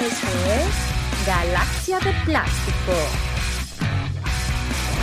[0.00, 2.92] Eso es Galaxia de Plástico.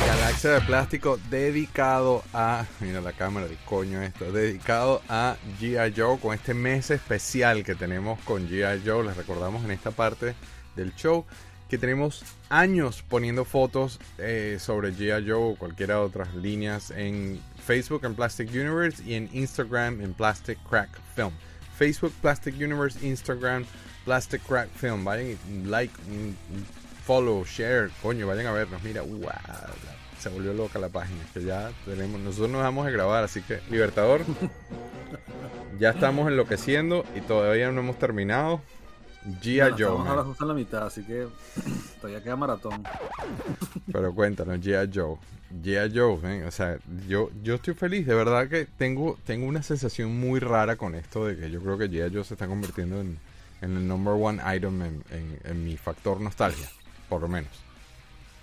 [0.07, 2.65] Galaxia de Plástico dedicado a.
[2.79, 4.31] Mira la cámara de coño esto.
[4.31, 5.93] Dedicado a G.I.
[5.97, 8.83] Joe con este mes especial que tenemos con G.I.
[8.85, 9.03] Joe.
[9.03, 10.33] Les recordamos en esta parte
[10.77, 11.25] del show
[11.67, 15.29] que tenemos años poniendo fotos eh, sobre G.I.
[15.29, 20.13] Joe o cualquiera de otras líneas en Facebook en Plastic Universe y en Instagram en
[20.13, 21.33] Plastic Crack Film.
[21.77, 23.65] Facebook Plastic Universe, Instagram
[24.05, 25.03] Plastic Crack Film.
[25.03, 25.93] Vayan y like,
[27.05, 28.81] follow, share, coño, vayan a vernos.
[28.83, 29.29] Mira, wow,
[30.19, 31.19] se volvió loca la página.
[31.33, 34.21] Que ya tenemos, nosotros nos vamos a grabar, así que Libertador,
[35.79, 38.61] ya estamos enloqueciendo y todavía no hemos terminado.
[39.25, 39.71] G.I.
[39.77, 40.07] Joe.
[40.07, 41.27] Ahora justo en la mitad, así que
[42.01, 42.83] todavía queda maratón.
[43.91, 44.91] Pero cuéntanos, G.I.
[44.93, 45.17] Joe.
[45.63, 45.97] G.I.
[45.97, 50.19] Joe, ven, o sea, yo, yo estoy feliz, de verdad que tengo, tengo una sensación
[50.19, 52.13] muy rara con esto de que yo creo que G.I.
[52.13, 53.17] Joe se está convirtiendo en,
[53.61, 56.69] en el number one item en, en, en, mi factor nostalgia,
[57.09, 57.51] por lo menos.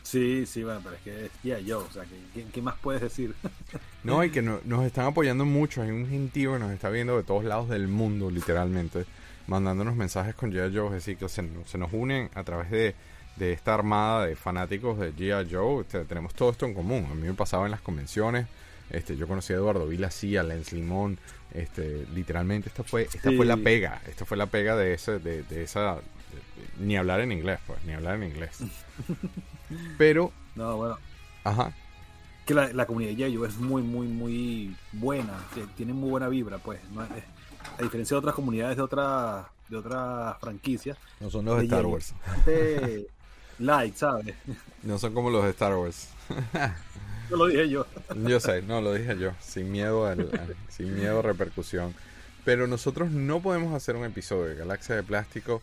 [0.02, 1.70] Sí, sí, bueno, pero es que es G.I.
[1.70, 3.34] Joe, o sea, ¿qué, ¿qué, más puedes decir?
[4.04, 7.16] no, y que no, nos están apoyando mucho, hay un gentío que nos está viendo
[7.16, 9.06] de todos lados del mundo, literalmente
[9.46, 10.76] mandándonos mensajes con G.I.
[10.76, 12.94] Joe, es decir, que se, se, nos unen a través de,
[13.36, 15.52] de, esta armada de fanáticos de G.I.
[15.52, 15.82] Joe.
[15.82, 17.08] Este, tenemos todo esto en común.
[17.10, 18.46] A mí me pasaba en las convenciones.
[18.90, 21.18] Este, yo conocí a Eduardo Vila, sí, a Lens Limón.
[21.54, 23.36] Este, literalmente, esta fue, esta sí.
[23.36, 24.00] fue la pega.
[24.06, 25.96] Esta fue la pega de, ese, de, de esa.
[25.96, 26.02] De,
[26.78, 28.58] ni hablar en inglés, pues, ni hablar en inglés.
[29.98, 30.32] Pero.
[30.54, 30.98] No, bueno.
[31.44, 31.72] Ajá.
[32.46, 33.36] Que la, la comunidad de.
[33.36, 35.38] Joe es muy, muy, muy buena.
[35.76, 36.80] Tiene muy buena vibra, pues.
[36.90, 37.10] No es,
[37.78, 40.98] a diferencia de otras comunidades de otras de otras franquicias.
[41.20, 42.14] No son los de Star Wars.
[43.58, 44.34] Like, ¿sabes?
[44.82, 46.08] No son como los de Star Wars.
[47.30, 47.86] No lo dije yo.
[48.26, 51.94] Yo sé, no lo dije yo, sin miedo al, al, sin miedo a repercusión.
[52.44, 55.62] Pero nosotros no podemos hacer un episodio de Galaxia de Plástico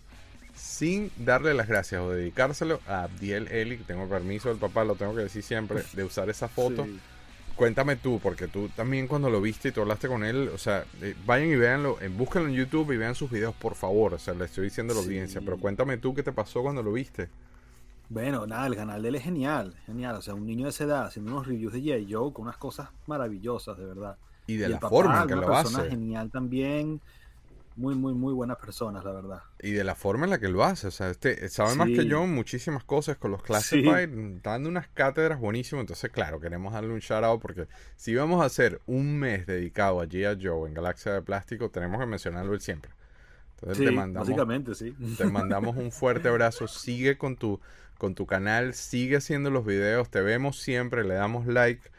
[0.55, 4.95] sin darle las gracias o dedicárselo a Abdiel Eli, que tengo permiso del papá, lo
[4.95, 6.85] tengo que decir siempre, de usar esa foto.
[6.85, 6.99] Sí
[7.59, 10.85] cuéntame tú, porque tú también cuando lo viste y tú hablaste con él, o sea,
[11.01, 14.13] eh, vayan y véanlo, eh, búsquenlo en YouTube y vean sus videos, por favor.
[14.13, 15.09] O sea, le estoy diciendo a la sí.
[15.09, 17.29] audiencia, pero cuéntame tú qué te pasó cuando lo viste.
[18.07, 20.15] Bueno, nada, el canal de él es genial, genial.
[20.15, 22.07] O sea, un niño de esa edad haciendo unos reviews de J.
[22.09, 24.17] Joe con unas cosas maravillosas, de verdad.
[24.47, 25.89] Y de y la papá, forma en que lo hace.
[25.89, 27.01] genial también
[27.79, 29.41] muy, muy, muy buenas personas, la verdad.
[29.61, 31.77] Y de la forma en la que lo hace, o sea, este sabe sí.
[31.77, 34.39] más que yo muchísimas cosas con los Classified, sí.
[34.43, 38.45] dando unas cátedras buenísimas, entonces claro, queremos darle un shout out porque si vamos a
[38.45, 40.45] hacer un mes dedicado a G.I.
[40.45, 42.91] Joe en Galaxia de Plástico, tenemos que mencionarlo él siempre.
[43.55, 44.93] Entonces sí, te mandamos, básicamente, sí.
[45.17, 47.61] Te mandamos un fuerte abrazo, sigue con tu,
[47.97, 51.89] con tu canal, sigue haciendo los videos, te vemos siempre, le damos like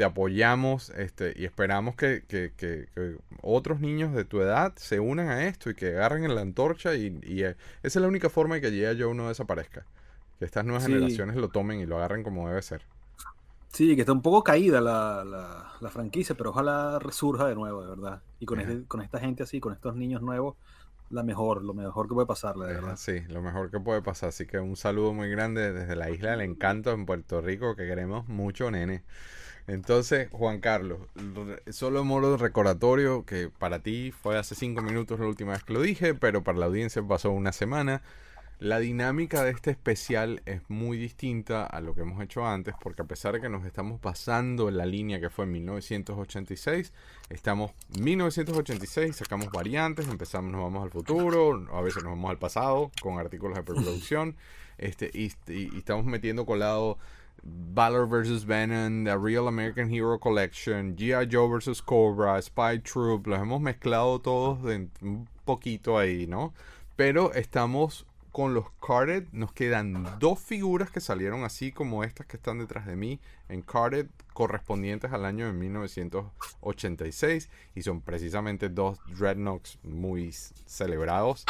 [0.00, 4.98] te apoyamos este, y esperamos que, que, que, que, otros niños de tu edad se
[4.98, 8.30] unan a esto y que agarren en la antorcha y, y esa es la única
[8.30, 8.98] forma de que G.I.
[8.98, 9.84] Joe no desaparezca.
[10.38, 10.92] Que estas nuevas sí.
[10.92, 12.80] generaciones lo tomen y lo agarren como debe ser.
[13.68, 17.82] Sí, que está un poco caída la, la, la franquicia, pero ojalá resurja de nuevo,
[17.82, 18.22] de verdad.
[18.38, 20.56] Y con, este, con esta gente así, con estos niños nuevos,
[21.10, 22.96] la mejor, lo mejor que puede pasarle, de verdad.
[22.96, 24.30] Sí, lo mejor que puede pasar.
[24.30, 27.86] Así que un saludo muy grande desde la isla del encanto en Puerto Rico, que
[27.86, 29.02] queremos mucho, nene.
[29.66, 30.98] Entonces, Juan Carlos,
[31.70, 35.82] solo modo recordatorio que para ti fue hace cinco minutos la última vez que lo
[35.82, 38.02] dije, pero para la audiencia pasó una semana.
[38.60, 43.00] La dinámica de este especial es muy distinta a lo que hemos hecho antes, porque
[43.00, 46.92] a pesar de que nos estamos pasando en la línea que fue en 1986,
[47.30, 52.90] estamos 1986, sacamos variantes, empezamos, nos vamos al futuro, a veces nos vamos al pasado
[53.00, 54.36] con artículos de preproducción,
[54.76, 56.98] este, y, y, estamos metiendo colado
[57.42, 58.44] Valor vs.
[58.44, 61.28] Venom, The Real American Hero Collection, G.I.
[61.30, 61.80] Joe vs.
[61.82, 64.58] Cobra, Spy Troop, los hemos mezclado todos
[65.02, 66.52] un poquito ahí, ¿no?
[66.96, 72.36] Pero estamos con los carded, nos quedan dos figuras que salieron así como estas que
[72.36, 79.00] están detrás de mí en carded correspondientes al año de 1986 y son precisamente dos
[79.08, 81.44] dreadnoughts muy celebrados,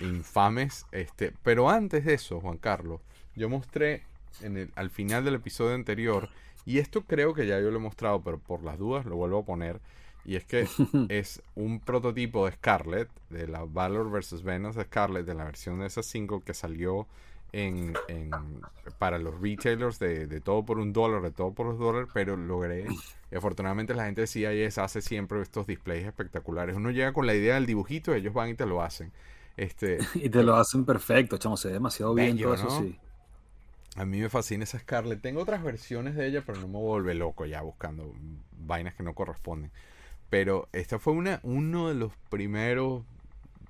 [0.00, 3.00] infames, este, pero antes de eso, Juan Carlos,
[3.34, 4.04] yo mostré
[4.42, 6.28] en el, al final del episodio anterior,
[6.64, 9.38] y esto creo que ya yo lo he mostrado, pero por las dudas lo vuelvo
[9.38, 9.80] a poner,
[10.24, 10.66] y es que
[11.08, 14.42] es un prototipo de Scarlet, de la Valor vs.
[14.42, 17.06] Venus de Scarlet, de la versión de esa single que salió
[17.52, 18.30] en, en
[18.98, 22.36] para los retailers de, de, todo por un dólar, de todo por los dólares, pero
[22.36, 22.86] logré,
[23.30, 26.76] y afortunadamente la gente de CIS hace siempre estos displays espectaculares.
[26.76, 29.12] Uno llega con la idea del dibujito, ellos van y te lo hacen.
[29.56, 32.80] Este, y te lo hacen perfecto, chamo, se ve demasiado bien bello, todo eso, ¿no?
[32.80, 32.98] sí.
[33.98, 35.20] A mí me fascina esa Scarlett.
[35.20, 38.14] Tengo otras versiones de ella, pero no me vuelve loco ya buscando
[38.52, 39.72] vainas que no corresponden.
[40.30, 43.02] Pero esta fue una, uno de los primeros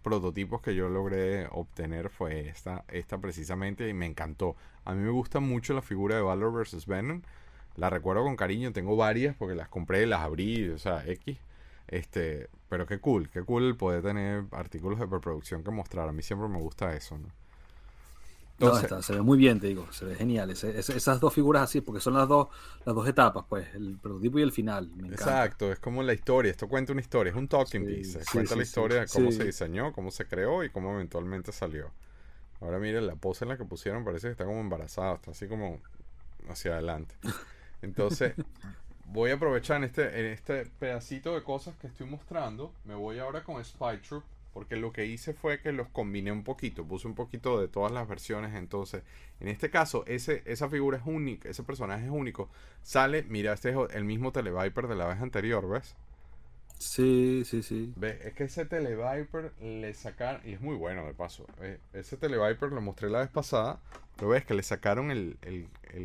[0.02, 4.54] prototipos que yo logré obtener fue esta, esta precisamente y me encantó.
[4.84, 6.84] A mí me gusta mucho la figura de Valor vs.
[6.84, 7.22] Venom.
[7.76, 11.38] La recuerdo con cariño, tengo varias porque las compré, las abrí, o sea, X.
[11.86, 16.06] Este, pero qué cool, qué cool poder tener artículos de preproducción que mostrar.
[16.06, 17.28] A mí siempre me gusta eso, ¿no?
[18.58, 20.50] No, se ve muy bien, te digo, se ve genial.
[20.50, 22.48] esas dos figuras así, porque son las dos,
[22.84, 24.90] las dos etapas, pues, el prototipo y el final.
[25.10, 26.50] Exacto, es como la historia.
[26.50, 28.20] Esto cuenta una historia, es un talking piece.
[28.32, 31.90] cuenta la historia de cómo se diseñó, cómo se creó y cómo eventualmente salió.
[32.60, 35.46] Ahora miren la pose en la que pusieron, parece que está como embarazada, está así
[35.46, 35.80] como
[36.48, 37.14] hacia adelante.
[37.82, 38.34] Entonces,
[39.04, 42.72] voy a aprovechar en este, en este pedacito de cosas que estoy mostrando.
[42.84, 46.44] Me voy ahora con Spy Troop porque lo que hice fue que los combiné un
[46.44, 49.02] poquito, puse un poquito de todas las versiones, entonces,
[49.40, 52.48] en este caso, ese, esa figura es única, ese personaje es único,
[52.82, 55.94] sale, mira, este es el mismo Televiper de la vez anterior, ¿ves?
[56.78, 57.92] Sí, sí, sí.
[57.96, 58.24] ¿Ves?
[58.24, 62.72] Es que ese Televiper le sacaron, y es muy bueno de paso, eh, ese Televiper
[62.72, 63.80] lo mostré la vez pasada,
[64.20, 65.36] lo ves que le sacaron el,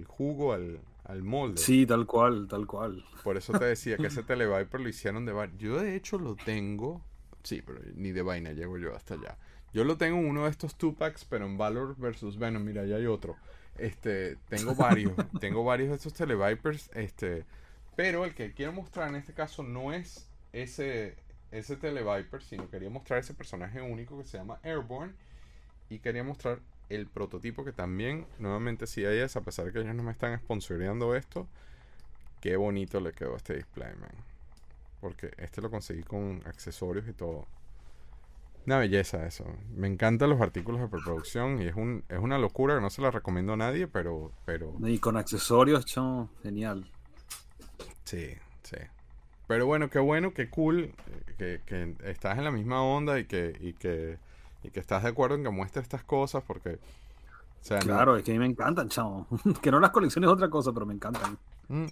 [0.07, 1.57] jugo al, al molde.
[1.57, 3.03] Sí, tal cual, tal cual.
[3.23, 5.33] Por eso te decía que ese Televiper lo hicieron de...
[5.57, 7.01] Yo de hecho lo tengo
[7.43, 9.37] Sí, pero ni de vaina llego yo hasta allá.
[9.73, 12.63] Yo lo tengo en uno de estos two packs, pero en Valor versus Venom.
[12.63, 13.35] Mira, ya hay otro.
[13.77, 15.13] Este, tengo varios.
[15.39, 16.89] tengo varios de estos Televipers.
[16.93, 17.45] Este,
[17.95, 21.15] pero el que quiero mostrar en este caso no es ese,
[21.51, 25.13] ese Televiper, sino quería mostrar ese personaje único que se llama Airborne.
[25.89, 29.79] Y quería mostrar el prototipo que también, nuevamente, si hay es, a pesar de que
[29.79, 31.47] ellos no me están sponsoreando esto,
[32.41, 34.32] qué bonito le quedó a este display, man.
[35.03, 37.45] Porque este lo conseguí con accesorios y todo.
[38.65, 39.43] Una belleza eso.
[39.75, 43.01] Me encantan los artículos de preproducción y es un es una locura que no se
[43.01, 46.89] la recomiendo a nadie, pero pero y con accesorios, chon, genial.
[48.05, 48.29] Sí,
[48.61, 48.77] sí.
[49.47, 50.93] Pero bueno, qué bueno, qué cool
[51.37, 54.17] que, que estás en la misma onda y que y que
[54.63, 56.79] y que estás de acuerdo en que muestres estas cosas porque
[57.81, 59.27] claro, es que a mí me encantan, chamo.
[59.61, 61.37] que no las colecciones es otra cosa, pero me encantan.
[61.67, 61.85] Mm.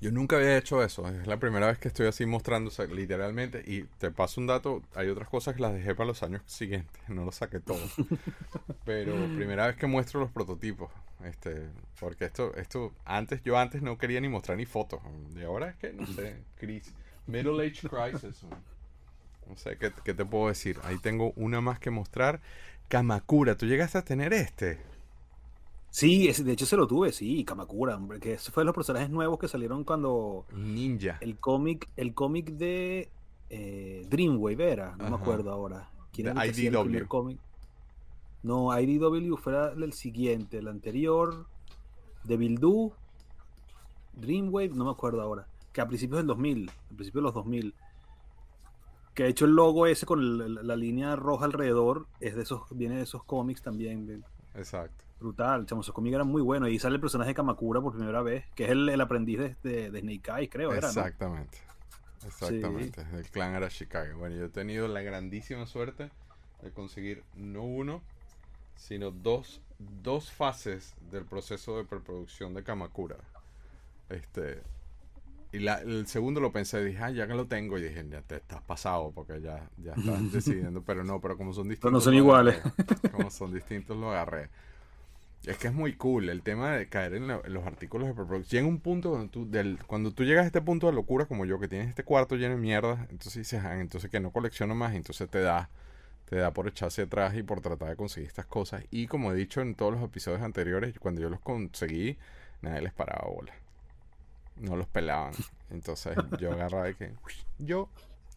[0.00, 1.08] Yo nunca había hecho eso.
[1.08, 3.64] Es la primera vez que estoy así mostrando, literalmente.
[3.66, 4.82] Y te paso un dato.
[4.94, 7.02] Hay otras cosas que las dejé para los años siguientes.
[7.08, 7.94] No los saqué todos.
[8.84, 10.90] Pero primera vez que muestro los prototipos.
[11.24, 11.68] Este,
[11.98, 15.00] porque esto, esto, antes, yo antes no quería ni mostrar ni fotos.
[15.34, 16.94] Y ahora es que, no sé, crisis.
[17.26, 18.44] Middle Age Crisis.
[19.48, 20.78] No sé ¿qué, qué te puedo decir.
[20.84, 22.40] Ahí tengo una más que mostrar.
[22.88, 24.78] Kamakura, ¿tú llegaste a tener este?
[25.90, 29.10] Sí, de hecho se lo tuve, sí, Kamakura, hombre, que ese fue de los personajes
[29.10, 31.18] nuevos que salieron cuando Ninja.
[31.20, 33.10] El cómic, el cómic de
[33.50, 35.90] eh, Dreamwave era, no me acuerdo ahora.
[36.12, 37.06] ¿Quién era el IDW.
[37.08, 37.38] cómic?
[38.42, 41.46] No, IDW fuera el siguiente, el anterior,
[42.24, 42.92] de Bildu,
[44.12, 47.74] Dreamwave, no me acuerdo ahora, que a principios del 2000, a principios de los 2000,
[49.14, 52.96] que ha hecho el logo ese con la, línea roja alrededor, es de esos, viene
[52.96, 54.22] de esos cómics también.
[54.54, 55.07] Exacto.
[55.20, 56.70] Brutal, chamo, esos cómics eran muy buenos.
[56.70, 60.00] Y sale el personaje de Kamakura por primera vez, que es el, aprendiz de, de,
[60.00, 60.72] Snake Eyes, creo.
[60.72, 61.58] Exactamente.
[62.26, 63.04] Exactamente.
[63.12, 64.18] El clan era Chicago.
[64.18, 66.10] Bueno, yo he tenido la grandísima suerte
[66.62, 68.02] de conseguir no uno,
[68.76, 73.16] sino dos, dos fases del proceso de preproducción de Kamakura.
[74.08, 74.62] Este,
[75.52, 78.20] y la, el segundo lo pensé, dije, ah, ya que lo tengo, y dije, ya
[78.22, 81.92] te estás pasado porque ya, ya estás decidiendo, pero no, pero como son distintos.
[81.92, 82.60] no son iguales.
[83.12, 84.50] como son distintos, lo agarré.
[85.44, 88.64] Es que es muy cool el tema de caer en, los artículos de preproducción.
[88.64, 91.44] Llega un punto cuando tú, del, cuando tú llegas a este punto de locura como
[91.44, 94.74] yo, que tienes este cuarto lleno de mierda, entonces dices, ah, entonces que no colecciono
[94.74, 95.70] más, entonces te da,
[96.28, 98.84] te da por echarse atrás y por tratar de conseguir estas cosas.
[98.90, 102.18] Y como he dicho en todos los episodios anteriores, cuando yo los conseguí,
[102.60, 103.54] nadie les paraba bola.
[104.56, 105.32] No los pelaban.
[105.70, 107.12] Entonces yo agarraba y que,
[107.58, 107.88] yo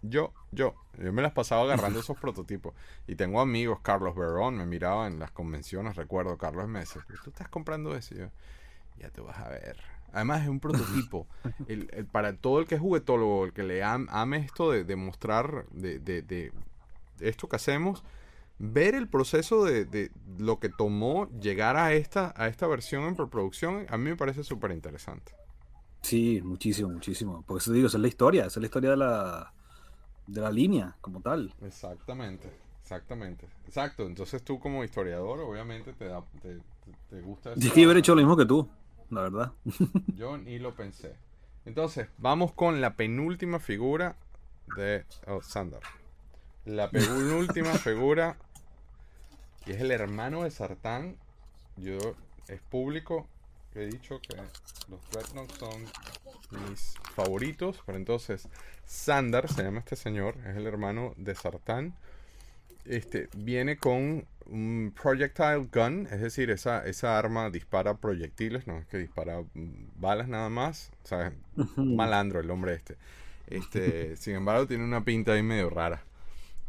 [0.02, 2.74] yo, yo, yo me las pasaba agarrando esos prototipos.
[3.08, 7.30] Y tengo amigos, Carlos Verón, me miraba en las convenciones, recuerdo, Carlos me decía, ¿tú
[7.30, 8.16] estás comprando eso?
[8.16, 8.28] yo,
[9.00, 9.78] ya te vas a ver.
[10.14, 11.28] Además es un prototipo.
[11.68, 15.66] el, para todo el que es juguetólogo, el que le ame esto de, de mostrar,
[15.72, 16.52] de, de, de,
[17.20, 18.04] esto que hacemos,
[18.60, 23.16] ver el proceso de, de, lo que tomó llegar a esta, a esta versión en
[23.16, 25.34] preproducción, a mí me parece súper interesante.
[26.02, 27.44] Sí, muchísimo, muchísimo.
[27.44, 29.54] Por eso digo, esa es la historia, esa es la historia de la,
[30.32, 31.54] de la línea como tal.
[31.62, 32.50] Exactamente,
[32.82, 33.48] exactamente.
[33.68, 36.60] Exacto, entonces tú como historiador obviamente te, da, te,
[37.10, 37.54] te, gusta...
[37.56, 38.68] Yo que hecho lo mismo que tú,
[39.10, 39.52] la verdad.
[40.16, 41.16] Yo ni lo pensé.
[41.66, 44.16] Entonces, vamos con la penúltima figura
[44.76, 45.82] de oh, Sandar.
[46.66, 48.38] La penúltima figura,
[49.66, 51.18] y es el hermano de Sartán.
[51.78, 51.98] Yo,
[52.48, 53.28] es público,
[53.76, 54.36] he dicho que
[54.90, 55.86] los Dreadnoughts son
[56.68, 57.82] mis favoritos.
[57.86, 58.48] Pero entonces,
[58.86, 61.96] Sandar, se llama este señor, es el hermano de Sartán.
[62.86, 68.86] este, viene con un projectile gun, es decir, esa, esa arma dispara proyectiles, no es
[68.88, 69.44] que dispara
[69.96, 70.92] balas nada más.
[71.04, 71.34] O sea,
[71.76, 72.98] malandro el hombre este.
[73.48, 76.04] Este, sin embargo, tiene una pinta ahí medio rara.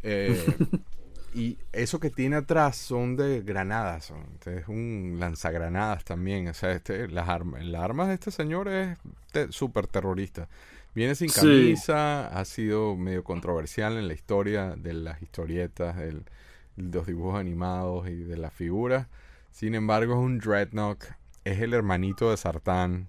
[0.03, 0.45] Eh,
[1.35, 6.49] y eso que tiene atrás son de granadas, son, este es un lanzagranadas también.
[6.49, 8.99] O sea, este, las armas, las armas de este señor es
[9.33, 10.49] te- súper terrorista.
[10.95, 11.41] Viene sin Sí.
[11.41, 16.25] camisa, ha sido medio controversial en la historia de las historietas, del-
[16.77, 19.07] de los dibujos animados y de las figuras.
[19.51, 21.03] Sin embargo, es un Dreadnought,
[21.45, 23.09] es el hermanito de Sartán.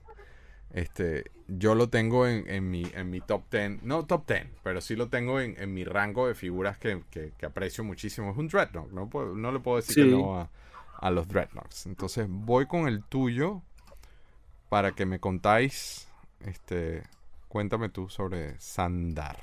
[0.72, 4.82] Este, yo lo tengo en, en mi, en mi top 10, no top 10, pero
[4.82, 8.32] sí lo tengo en, en mi rango de figuras que, que- que aprecio muchísimo.
[8.32, 10.50] Es un Dreadnought, no, no le puedo decir que no a,
[11.00, 11.86] a los Dreadnoughts.
[11.86, 13.62] Entonces voy con el tuyo
[14.70, 16.08] para que me contáis,
[16.42, 17.04] este,
[17.48, 19.38] cuéntame tú sobre Sandar.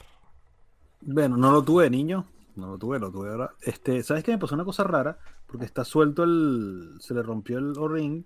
[1.00, 2.26] Bueno, no lo tuve niño.
[2.56, 3.52] No lo tuve, lo tuve ahora.
[3.62, 5.18] Este, ¿sabes qué me pasó una cosa rara?
[5.46, 6.96] Porque está suelto el.
[7.00, 8.24] Se le rompió el O-ring.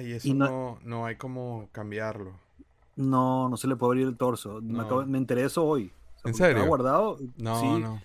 [0.00, 2.32] Eso Y no- no, no hay como cambiarlo.
[2.96, 4.60] No, no se le puede abrir el torso.
[4.62, 5.92] Me, acabo- me enteré eso hoy.
[6.16, 6.50] O sea, ¿En serio?
[6.50, 7.18] Estaba guardado.
[7.38, 7.66] No, sí.
[7.80, 8.02] no.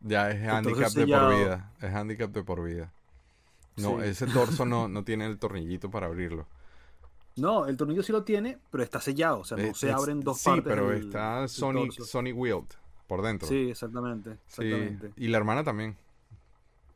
[0.00, 1.70] Ya es handicap de por vida.
[1.80, 2.92] Es handicap de por vida.
[3.76, 4.08] No, Sí.
[4.08, 6.46] ese torso no, no tiene el tornillito para abrirlo.
[7.36, 9.40] No, el tornillo sí lo tiene, pero está sellado.
[9.40, 10.64] O sea, no Eh, se abren dos sí, partes.
[10.66, 12.04] pero del- está torso.
[12.04, 12.66] Sony Wheeled
[13.06, 13.48] por dentro.
[13.48, 14.38] Sí, exactamente.
[14.48, 14.98] Sí.
[15.16, 15.96] Y la hermana también.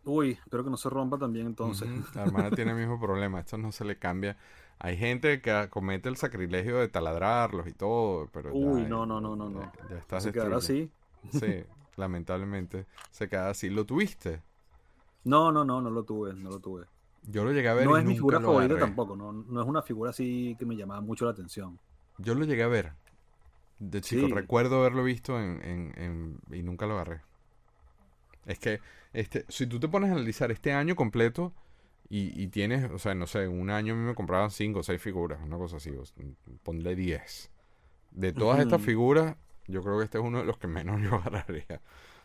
[0.04, 1.88] Uy, espero que no se rompa también entonces.
[2.14, 3.40] La hermana tiene el mismo problema.
[3.40, 4.36] Esto no se le cambia.
[4.78, 9.20] Hay gente que comete el sacrilegio de taladrarlos y todo, pero ya- Uy, no, no,
[9.20, 9.60] no, no, no.
[9.90, 10.90] Ya, ya se quedará así.
[11.32, 11.64] Sí,
[11.96, 13.70] lamentablemente se queda así.
[13.70, 14.42] ¿Lo tuviste?
[15.24, 16.84] No, no, no, no lo tuve, no lo tuve.
[17.28, 18.86] Yo lo llegué a ver No y es mi figura lo favorita agarré.
[18.86, 21.78] tampoco, no, no es una figura así que me llamaba mucho la atención.
[22.18, 22.92] Yo lo llegué a ver.
[23.78, 24.32] De chico, Sí.
[24.32, 27.22] recuerdo haberlo visto en, en- en- y nunca lo agarré.
[28.46, 28.80] Es que,
[29.12, 31.52] este, si tú te pones a analizar este año completo
[32.08, 34.82] y, y tienes, o sea, no sé, un año a mí me compraban 5 o
[34.82, 36.02] 6 figuras, una cosa así, o
[36.62, 37.50] ponle 10.
[38.12, 39.36] De todas estas figuras,
[39.66, 41.80] yo creo que este es uno de los que menos yo agarraría.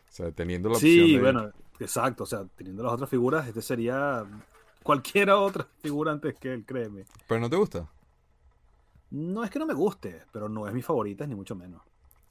[0.08, 1.20] O sea, teniendo la opción Sí, de...
[1.20, 4.24] bueno, exacto, o sea, teniendo las otras figuras, este sería
[4.82, 7.04] cualquiera otra figura antes que él, créeme.
[7.26, 7.88] Pero no te gusta.
[9.10, 11.82] No es que no me guste, pero no es mi favorita, ni mucho menos.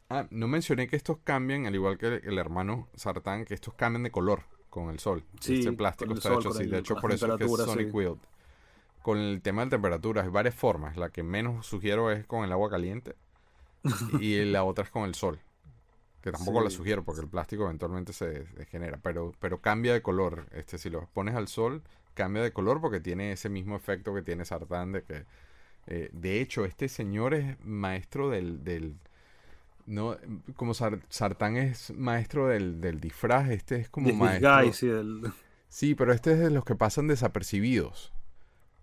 [0.10, 4.04] Ah, no mencioné que estos cambian, al igual que el hermano Sartán, que estos cambian
[4.04, 5.24] de color con el sol.
[5.42, 6.64] Sí, este plástico está sol, hecho así.
[6.64, 7.94] el- De hecho, por eso es que es Sonic sí.
[7.94, 8.20] Wild.
[9.04, 10.98] Con el tema de temperaturas, hay varias formas.
[10.98, 13.16] La que menos sugiero es con el agua caliente
[14.20, 15.40] y la otra es con el sol.
[16.22, 19.00] Que tampoco la sugiero porque el plástico eventualmente se degenera.
[19.02, 20.48] Pero, pero cambia de color.
[20.54, 21.82] Este, si lo pones al sol,
[22.14, 25.26] cambia de color porque tiene ese mismo efecto que tiene Sartán de que
[25.88, 28.96] eh, de hecho, este señor es maestro del, del
[29.92, 30.18] no,
[30.56, 34.94] como Sar- Sartán es maestro del, del disfraz, este es como maestro.
[34.98, 35.32] Del-
[35.70, 38.12] Sí, pero este es de los que pasan desapercibidos.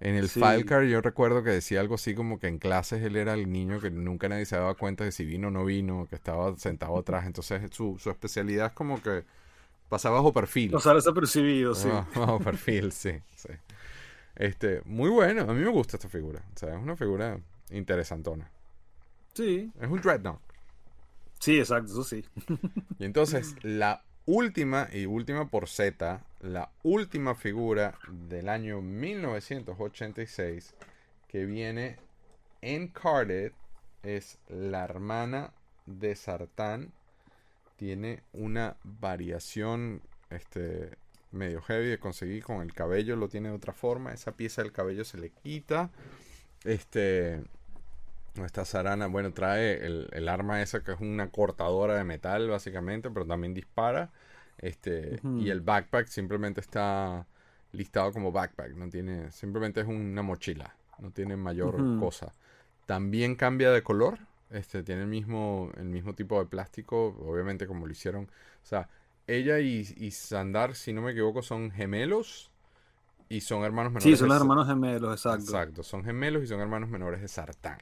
[0.01, 0.41] En el Sí.
[0.41, 3.81] Filecar yo recuerdo que decía algo así como que en clases él era el niño
[3.81, 6.97] que nunca nadie se daba cuenta de si vino o no vino, que estaba sentado
[6.97, 7.27] atrás.
[7.27, 9.25] Entonces su, su especialidad es como que
[9.89, 10.71] pasaba bajo perfil.
[10.71, 11.89] pasar desapercibido, sí.
[11.93, 13.49] Ah, bajo perfil, sí, sí.
[14.37, 16.43] Este, muy bueno, a mí me gusta esta figura.
[16.55, 17.39] O sea, es una figura
[17.71, 18.49] interesantona.
[19.35, 20.41] Sí, Es un Dreadnought.
[21.39, 22.25] Sí, exacto, eso sí.
[22.99, 30.75] Y entonces, la última y última por Z, la última figura del año 1986
[31.29, 31.97] que viene
[32.61, 33.53] en Carded
[34.03, 35.53] es la hermana
[35.87, 36.93] de Sartán.
[37.77, 40.97] Tiene una variación este,
[41.31, 44.13] medio heavy de conseguir con el cabello, lo tiene de otra forma.
[44.13, 45.91] Esa pieza del cabello se le quita.
[46.65, 47.43] Este.
[48.45, 53.11] Esta Sarana, bueno, trae el, el arma esa que es una cortadora de metal, básicamente,
[53.11, 54.11] pero también dispara.
[54.59, 57.27] Este, y el backpack simplemente está
[57.73, 62.33] listado como backpack, no tiene, simplemente es una mochila, no tiene mayor cosa.
[62.87, 64.19] También cambia de color,
[64.51, 68.25] este, tiene el mismo, el mismo tipo de plástico, obviamente como lo hicieron.
[68.25, 68.89] O sea,
[69.27, 72.51] ella y, y Sandar, si no me equivoco, son gemelos
[73.29, 74.19] y son hermanos menores.
[74.19, 75.45] Sí, son de hermanos gemelos, exacto.
[75.45, 77.79] Exacto, son gemelos y son hermanos menores de Sartán.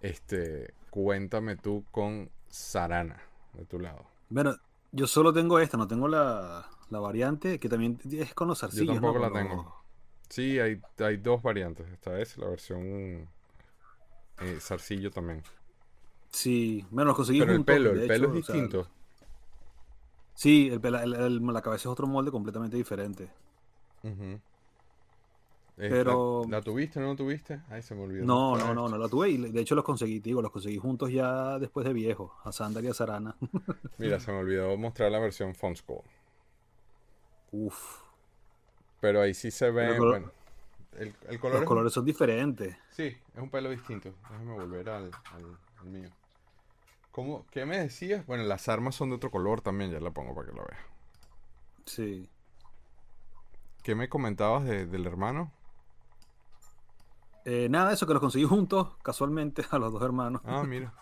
[0.00, 3.20] Este, cuéntame tú con Sarana,
[3.54, 4.04] de tu lado.
[4.28, 4.56] Bueno,
[4.92, 8.66] yo solo tengo esta, no tengo la, la variante, que también es con los Yo
[8.68, 9.12] zarcillos, ¿no?
[9.12, 9.74] tampoco la tengo.
[10.28, 11.88] Sí, hay, hay dos variantes.
[11.92, 13.28] Esta es la versión
[14.40, 15.42] eh, zarcillo también.
[16.30, 18.88] Sí, bueno, los conseguí Pero el pelo, el pelo es sea, distinto.
[20.34, 23.28] sí, el el- el- la cabeza es otro molde completamente diferente.
[25.76, 27.60] Pero- ¿La, la tuviste o no la tuviste?
[27.68, 28.24] Ay, se me olvidó.
[28.24, 31.10] No, no, no, no la tuve y de hecho los conseguí, digo, los conseguí juntos
[31.12, 33.36] ya después de viejo, a Sandar y a Sarana.
[33.98, 36.00] Mira, se me olvidó mostrar la versión Font School.
[37.52, 38.00] Uf.
[39.00, 40.32] Pero ahí sí se ve, color- bueno,
[40.98, 42.76] el, el color Los es- colores son diferentes.
[42.90, 43.04] Sí,
[43.34, 44.14] es un pelo distinto.
[44.30, 46.08] Déjame volver al, al- al mío.
[47.12, 48.26] ¿Cómo, ¿Qué me decías?
[48.26, 50.80] Bueno, las armas son de otro color también, ya la pongo para que lo veas.
[51.86, 52.28] Sí.
[53.82, 55.52] ¿Qué me comentabas de- del hermano?
[57.48, 60.42] Eh, nada, eso que los conseguí juntos, casualmente, a los dos hermanos.
[60.44, 60.92] Ah, mira.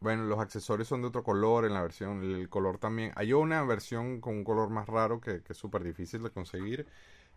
[0.00, 2.22] Bueno, los accesorios son de otro color en la versión.
[2.22, 3.12] El color también.
[3.16, 6.86] Hay una versión con un color más raro que, que es súper difícil de conseguir.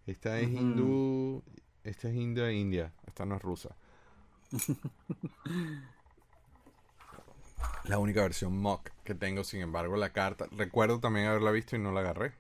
[0.08, 1.44] Esta es hindú.
[1.84, 2.94] Esta es india e india.
[3.06, 3.76] Esta no es rusa.
[7.86, 10.46] la única versión mock que tengo, sin embargo, la carta.
[10.52, 12.34] Recuerdo también haberla visto y no la agarré.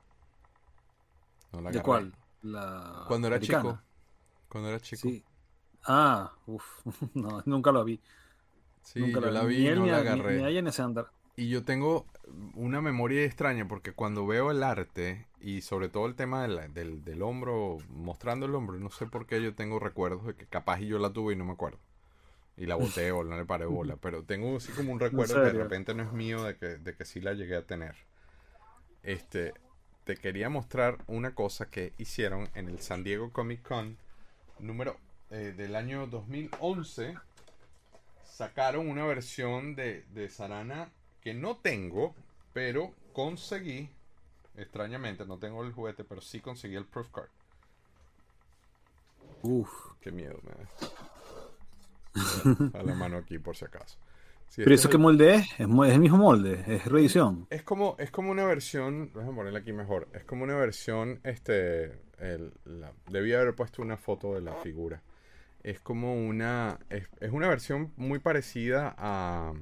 [1.53, 1.83] No la ¿De agarré.
[1.83, 2.15] cuál?
[2.41, 3.63] La Cuando era americana.
[3.63, 3.79] chico.
[4.53, 5.09] Cuando era chico.
[5.09, 5.23] Sí.
[5.85, 6.65] Ah, uff.
[7.15, 7.99] No, nunca lo vi.
[8.83, 10.35] Sí, nunca yo la vi ni él no ni la agarré.
[10.37, 10.43] Ni ni.
[11.35, 12.05] Y yo tengo
[12.55, 16.67] una memoria extraña porque cuando veo el arte y sobre todo el tema de la-
[16.67, 20.45] del, del hombro, mostrando el hombro, no sé por qué yo tengo recuerdos de que
[20.47, 21.79] capaz y yo la tuve y no me acuerdo.
[22.57, 25.49] Y la boté o no le paré bola, pero tengo así como un recuerdo que
[25.49, 27.95] de repente no es mío de que, de que sí la llegué a tener.
[29.03, 29.53] Este,
[30.05, 33.97] te quería mostrar una cosa que hicieron en el San Diego Comic Con
[34.63, 34.97] número
[35.29, 37.15] eh, del año 2011
[38.23, 40.89] sacaron una versión de, de Sarana
[41.21, 42.15] que no tengo,
[42.53, 43.89] pero conseguí,
[44.55, 47.29] extrañamente, no tengo el juguete, pero sí conseguí el proof card.
[49.43, 49.69] Uf.
[50.01, 50.67] Qué miedo me da.
[52.79, 53.97] A la mano aquí por si acaso.
[54.53, 55.47] Sí, Pero eso es qué el- molde es?
[55.53, 57.47] es, el mismo molde, es reedición.
[57.49, 61.85] Es como, es como una versión, déjame ponerla aquí mejor, es como una versión, este,
[62.19, 65.01] el, la, debí haber puesto una foto de la figura.
[65.63, 69.53] Es como una, es, es una versión muy parecida a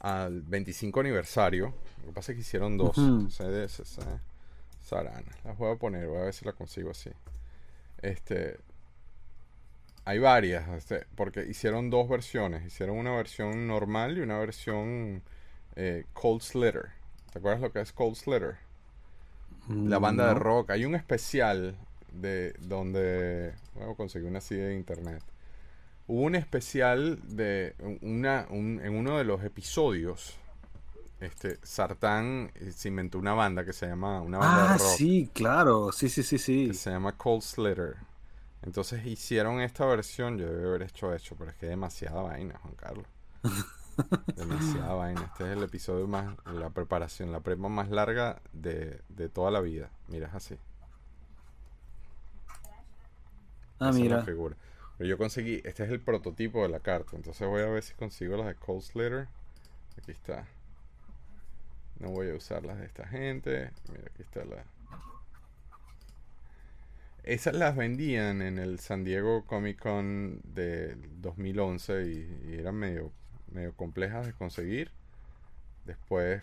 [0.00, 1.74] al 25 aniversario.
[2.00, 2.96] Lo que pasa es que hicieron dos.
[2.98, 3.30] Ujú.
[3.30, 3.82] CDS,
[4.84, 5.22] Sarana.
[5.44, 7.10] Las voy a poner, voy a ver si la consigo así.
[8.02, 8.58] Este,
[10.04, 12.64] hay varias, este, porque hicieron dos versiones.
[12.66, 15.22] Hicieron una versión normal y una versión
[15.76, 16.90] eh, Cold Slitter.
[17.32, 18.56] ¿Te acuerdas lo que es Cold Slitter?
[19.68, 20.70] La banda de rock.
[20.70, 21.76] Hay un especial
[22.12, 23.54] de donde...
[23.74, 25.22] Bueno, conseguí una así de internet.
[26.08, 30.36] Hubo un especial de una, un- en uno de los episodios.
[31.20, 34.96] Este, Sartán eh, se inventó una banda que se llama una banda Ah, de rock
[34.96, 35.92] sí, claro.
[35.92, 36.68] Sí, sí, sí, sí.
[36.68, 37.96] que se llama Cold Slitter.
[38.62, 42.74] Entonces hicieron esta versión, yo debe haber hecho eso, pero es que demasiada vaina, Juan
[42.74, 43.06] Carlos.
[44.36, 45.22] demasiada vaina.
[45.22, 49.60] Este es el episodio más, la preparación, la prepa más larga de, de toda la
[49.60, 49.90] vida.
[50.08, 50.58] Mira, es así.
[53.78, 54.22] Ah, Esa es la mira.
[54.22, 54.56] figura.
[54.98, 57.16] Pero yo conseguí, este es el prototipo de la carta.
[57.16, 59.28] Entonces voy a ver si consigo las de Cold Slitter.
[59.98, 60.46] Aquí está.
[61.98, 63.70] No voy a usar las de esta gente.
[63.88, 64.64] Mira, aquí está la.
[67.22, 73.12] Esas las vendían en el San Diego Comic Con del 2011 y, eran medio,
[73.52, 74.90] medio complejas de conseguir.
[75.84, 76.42] Después,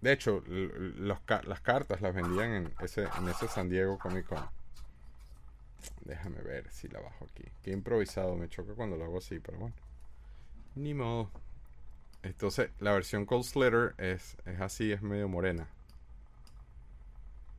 [0.00, 4.44] de hecho, las cartas las vendían en ese, en ese San Diego Comic Con.
[6.04, 7.44] Déjame ver si la bajo aquí.
[7.62, 9.74] Qué improvisado, me choca cuando lo hago así, pero bueno.
[10.74, 11.30] Ni modo.
[12.22, 15.68] Entonces, la versión Cold Slitter es, es así, es medio morena.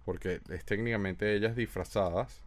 [0.05, 2.41] Porque es técnicamente ellas disfrazadas.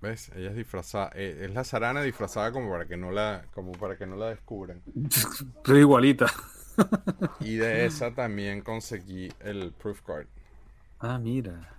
[0.00, 0.30] ¿Ves?
[0.36, 1.12] Ellas disfrazadas.
[1.16, 4.30] eh, es la zarana disfrazada como para que no la, como para que no la
[4.30, 4.82] descubran.
[5.64, 6.26] Pero igualita.
[7.40, 10.28] Y de esa también conseguí el proof card.
[11.00, 11.76] Ah, mira.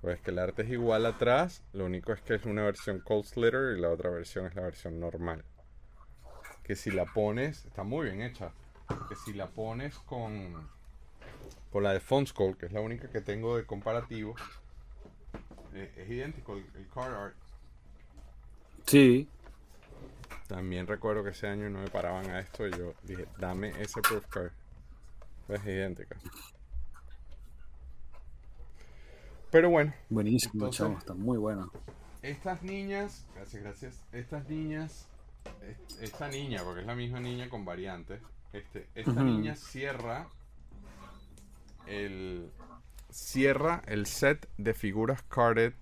[0.00, 3.24] Pues que el arte es igual atrás, lo único es que es una versión Cold
[3.26, 5.44] Slitter y la otra versión es la versión normal.
[6.62, 8.52] Que si la pones, está muy bien hecha.
[9.08, 10.70] Que si la pones con,
[11.70, 14.34] con la de Fonskull, que es la única que tengo de comparativo,
[15.74, 17.36] eh, es idéntico el, el card art.
[18.86, 19.28] Sí.
[20.48, 24.00] También recuerdo que ese año no me paraban a esto y yo dije, dame ese
[24.02, 24.50] proof card.
[25.48, 26.16] Es idéntica.
[29.50, 30.98] Pero bueno, Buenísimo, Entonces- chavo.
[30.98, 31.70] Está muy bueno.
[32.22, 34.02] Estas niñas, gracias, gracias.
[34.12, 35.08] Estas niñas,
[35.62, 38.20] es- esta niña, porque es la misma niña con variantes.
[38.52, 40.28] Este, esta niña cierra
[41.90, 42.50] el
[43.10, 45.74] cierra el set de figuras carded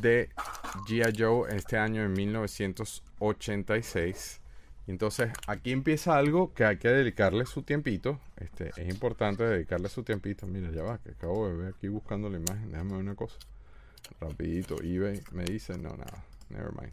[0.00, 0.30] de
[0.88, 1.12] G.I.
[1.18, 4.40] Joe este año en 1986.
[4.86, 8.18] Y entonces aquí empieza algo que hay que dedicarle su tiempito.
[8.36, 10.46] Este, es importante dedicarle su tiempito.
[10.46, 12.70] Mira, ya va, que acabo de ver aquí buscando la imagen.
[12.70, 13.36] Déjame ver una cosa.
[14.20, 16.92] Rapidito, eBay me dice, no, nada, never mind.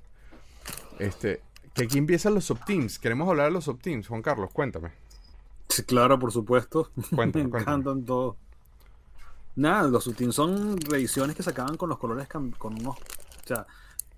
[1.00, 1.40] Este,
[1.74, 3.00] que aquí empiezan los subteams.
[3.00, 4.08] Queremos hablar de los subteams.
[4.08, 4.92] Juan Carlos, cuéntame.
[5.78, 6.92] Sí, claro, por supuesto.
[7.16, 7.62] Cuéntame, Me cuéntame.
[7.62, 8.36] encantan todos.
[9.56, 13.66] Nada, los Sutin son reediciones que sacaban con los colores con unos, o sea,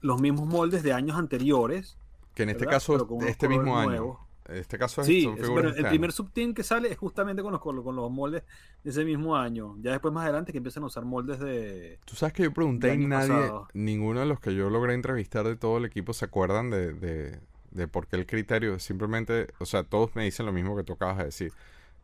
[0.01, 1.97] los mismos moldes de años anteriores.
[2.35, 2.77] Que en este ¿verdad?
[2.77, 3.89] caso, este mismo año.
[3.89, 4.19] nuevos.
[4.47, 7.43] Este caso es, Sí, son figuras pero este el primer subteam que sale es justamente
[7.43, 8.43] con los, con los moldes
[8.83, 9.75] de ese mismo año.
[9.81, 11.99] Ya después más adelante que empiezan a usar moldes de...
[12.05, 13.67] Tú sabes que yo pregunté y nadie, pasado.
[13.73, 17.39] ninguno de los que yo logré entrevistar de todo el equipo se acuerdan de, de,
[17.71, 18.79] de por qué el criterio.
[18.79, 21.53] Simplemente, o sea, todos me dicen lo mismo que tú acabas de decir.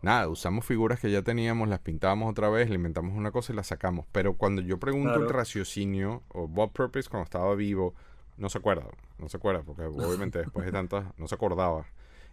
[0.01, 3.55] Nada, usamos figuras que ya teníamos, las pintábamos otra vez, le inventamos una cosa y
[3.55, 4.05] la sacamos.
[4.11, 5.37] Pero cuando yo pregunto el Claro.
[5.39, 7.95] raciocinio, o Bob Purpose cuando estaba vivo,
[8.37, 8.85] no se acuerda,
[9.17, 11.85] no se acuerda, porque obviamente después de tantas, no se acordaba.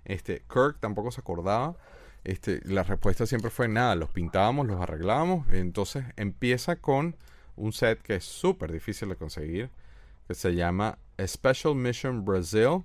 [0.04, 1.76] Este, Kirk tampoco se acordaba.
[2.24, 5.48] Este, la respuesta siempre fue nada, los pintábamos, los arreglábamos.
[5.50, 7.16] Entonces empieza con
[7.56, 9.70] un set que es súper difícil de conseguir,
[10.26, 12.82] que se llama Special Mission Brazil.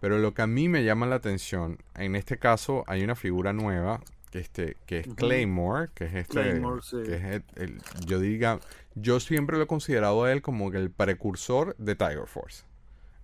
[0.00, 3.52] Pero lo que a mí me llama la atención, en este caso hay una figura
[3.52, 5.08] nueva, que, este, que es.
[5.14, 6.98] Claymore, que es este, Claymore, sí.
[7.04, 8.60] que es el- el- yo diga,
[8.94, 12.64] yo siempre lo he considerado a él como el precursor de Tiger Force.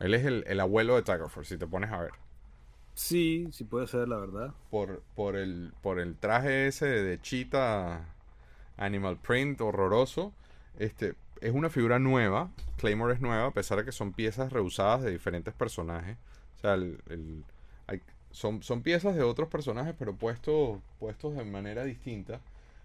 [0.01, 2.13] Él es el, el abuelo de Tiger Force, si te pones a ver.
[2.95, 4.55] Sí, sí puede ser, la verdad.
[4.71, 8.07] por, por, el, por el traje ese de Cheetah
[8.77, 10.33] Animal Print horroroso.
[10.79, 12.51] Este, es una figura nueva.
[12.79, 16.17] Claymore es nueva, a pesar de que son piezas reusadas de diferentes personajes.
[18.31, 22.41] Son, son piezas de otros personajes, pero puestos, puestos de manera distinta.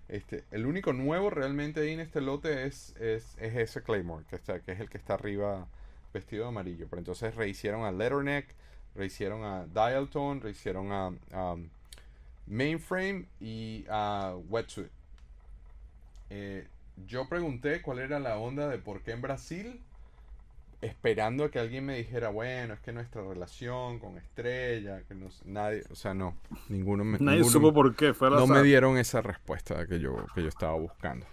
[0.08, 4.36] Este, el único nuevo realmente ahí en este lote es, es, es ese Claymore, que,
[4.36, 5.68] está, que es el que está arriba
[6.13, 6.88] vestido de amarillo.
[6.89, 8.48] Pero entonces rehicieron a Letterneck,
[8.96, 11.56] rehicieron a Dial Tone, rehicieron a, a
[12.46, 14.89] Mainframe y a Wetsuit.
[16.30, 16.68] Eh,
[17.08, 19.82] yo pregunté cuál era la onda de por qué en Brasil,
[20.82, 25.28] esperando a que alguien me dijera, bueno, es que nuestra relación con Estrella, que no
[25.46, 26.38] nadie, o sea, no,
[26.70, 30.26] ninguno me, Nadie ninguno supo por qué, fue no me dieron esa respuesta que yo,
[30.34, 31.26] que yo estaba buscando.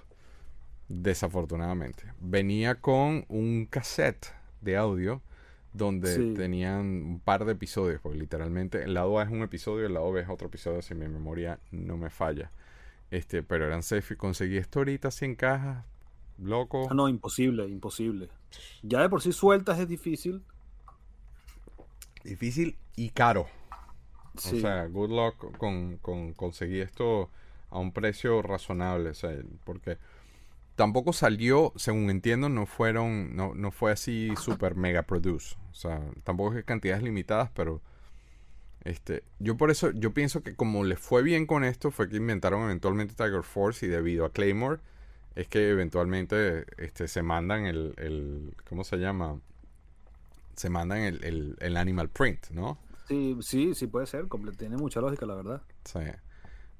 [0.88, 2.04] Desafortunadamente.
[2.20, 4.28] Venía con un cassette
[4.61, 5.20] de audio
[5.72, 6.35] donde Sí.
[6.35, 10.11] tenían un par de episodios, porque literalmente el lado A es un episodio el lado
[10.12, 12.50] B es otro episodio, si mi memoria no me falla.
[13.11, 14.16] Este, pero eran safe.
[14.16, 15.85] Conseguí esto ahorita 100 cajas,
[16.38, 16.88] loco.
[16.90, 18.29] Ah, no, imposible, imposible.
[18.83, 20.42] Ya de por sí sueltas es difícil.
[22.25, 23.46] Difícil y caro.
[24.37, 24.59] Sí.
[24.59, 27.31] O sea, good luck con, con conseguir esto
[27.70, 29.11] a un precio razonable.
[29.11, 29.31] O sea,
[29.64, 29.99] porque
[30.77, 35.57] tampoco salió, según entiendo, no fueron, no, no fue así super mega produce.
[35.70, 37.81] O sea, tampoco es cantidades limitadas, pero
[38.85, 42.16] este, yo por eso, yo pienso que como les fue bien con esto, fue que
[42.16, 44.81] inventaron eventualmente Tiger Force y debido a Claymore,
[45.37, 49.40] es que eventualmente este, se mandan el, el, ¿cómo se llama?
[50.57, 52.79] Se mandan el, el, el animal print, ¿no?
[53.09, 54.27] Sí, sí, sí puede ser.
[54.27, 55.62] comple- Tiene mucha lógica, la verdad.
[55.85, 56.01] Sí.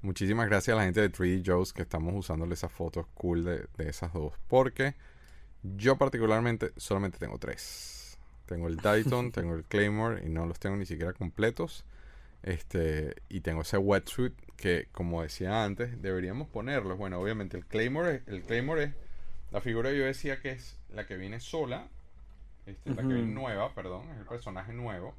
[0.01, 3.67] Muchísimas gracias a la gente de 3D Joes que estamos usándole esas fotos cool de,
[3.77, 4.33] de esas dos.
[4.47, 4.95] Porque
[5.63, 8.17] yo particularmente solamente tengo tres.
[8.45, 11.85] Tengo el Dayton, tengo el Claymore y no los tengo ni siquiera completos.
[12.43, 16.97] Este, y tengo ese wetsuit que, como decía antes, deberíamos ponerlos.
[16.97, 18.93] Bueno, obviamente el Claymore, es- el Claymore es
[19.51, 21.87] la figura yo decía que es la que viene sola.
[22.67, 25.15] Este, La que viene nueva, perdón, es el personaje nuevo.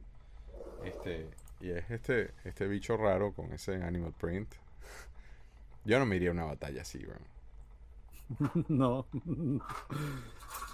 [0.85, 1.29] Este,
[1.61, 4.55] y es este, este bicho raro con ese animal print.
[5.85, 7.27] Yo no me iría a una batalla así, weón.
[8.69, 9.07] no.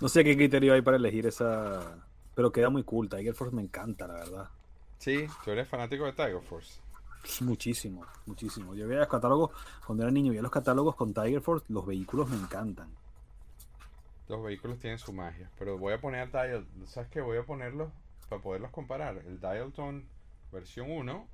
[0.00, 2.06] No sé qué criterio hay para elegir esa.
[2.34, 3.08] Pero queda muy cool.
[3.08, 4.50] Tiger Force me encanta, la verdad.
[4.98, 6.80] Sí, tú eres fanático de Tiger Force.
[7.40, 8.74] Muchísimo, muchísimo.
[8.74, 9.50] Yo veía los catálogos,
[9.86, 12.88] cuando era niño, veía los catálogos con Tiger Force, los vehículos me encantan.
[14.28, 15.50] Los vehículos tienen su magia.
[15.58, 16.66] Pero voy a poner a Dial.
[16.86, 17.20] ¿Sabes qué?
[17.20, 17.90] Voy a ponerlos
[18.28, 19.18] para poderlos comparar.
[19.18, 20.04] El Dialton
[20.52, 21.26] versión 1.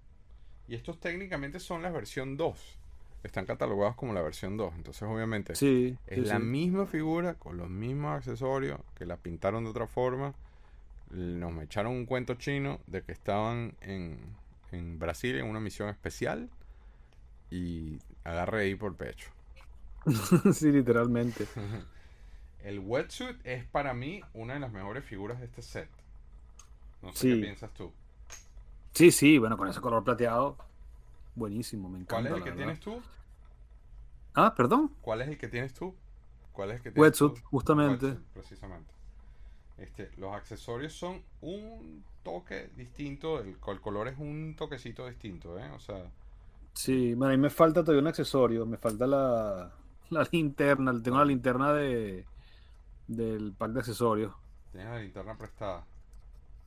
[0.69, 2.79] Y estos técnicamente son la versión 2.
[3.23, 4.75] Están catalogados como la versión 2.
[4.77, 6.43] Entonces, obviamente, Sí, Es sí, la sí.
[6.43, 10.35] misma figura con los mismos accesorios que la pintaron de otra forma.
[11.11, 14.19] Nos me echaron un cuento chino de que estaban en,
[14.73, 16.49] en Brasil en una misión especial
[17.51, 19.31] y agarré ahí por pecho.
[20.53, 21.47] sí, literalmente.
[22.63, 25.89] El wetsuit es para mí una de las mejores figuras de este set.
[27.03, 27.35] No sé Sí.
[27.37, 27.93] qué piensas tú.
[28.93, 30.59] Sí, sí, bueno, con ese color plateado,
[31.35, 32.15] buenísimo, me encanta.
[32.17, 32.57] ¿Cuál es el que verdad.
[32.65, 33.03] tienes tú?
[34.35, 34.93] Ah, perdón.
[35.01, 35.95] ¿Cuál es el que tienes tú?
[36.53, 37.41] ¿Cuál es el que tienes Wetsuit, tú?
[37.45, 38.07] justamente.
[38.07, 38.93] Wetsuit, precisamente.
[39.81, 45.71] Este, los accesorios son un toque distinto, el, el color es un toquecito distinto, ¿eh?
[45.73, 46.13] O sea,
[46.75, 49.73] Sí, bueno, a mí me falta todavía un accesorio, me falta la,
[50.11, 52.29] la linterna, tengo la linterna de
[53.09, 54.35] del pack de accesorios.
[54.73, 55.87] tienes la linterna prestada.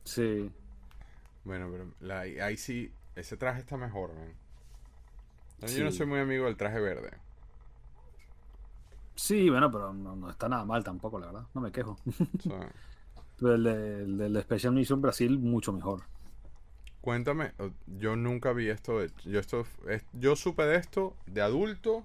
[0.06, 0.52] Sí,
[1.46, 4.34] Bueno, pero la, ahí sí, ese traje está mejor, man.
[5.58, 5.92] Yo no Sí.
[5.92, 7.10] soy muy amigo del traje verde.
[9.16, 11.48] Sí, bueno, pero no, no está nada mal tampoco, la verdad.
[11.54, 11.98] No me quejo.
[12.38, 12.72] Sea,
[13.40, 16.04] Pero el de, el de Special Mission Brasil, mucho mejor.
[17.02, 17.52] cuéntame,
[18.00, 22.04] yo nunca vi esto de, yo esto es- yo supe de esto de adulto.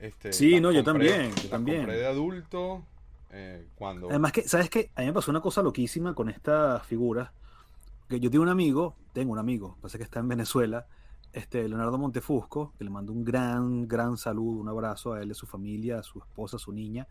[0.00, 1.78] Este, Sí, no, yo también, yo también.
[1.78, 2.82] compré de adulto
[3.30, 4.90] eh, cuando Además que, ¿sabes qué?
[4.94, 7.30] A mí me pasó una cosa loquísima con estas figuras.
[8.08, 10.86] Que yo tengo un amigo, tengo un amigo, pasa que está en Venezuela,
[11.32, 15.34] este Leonardo Montefusco, que le mando un gran, gran saludo, un abrazo a él, a
[15.34, 17.06] su familia, a su esposa, a su niña,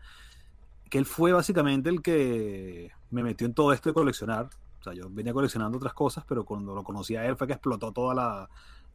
[0.90, 4.48] que él fue básicamente el que me metió en todo esto de coleccionar.
[4.80, 7.54] O sea, yo venía coleccionando otras cosas, pero cuando lo conocí a él fue que
[7.54, 8.48] explotó toda la,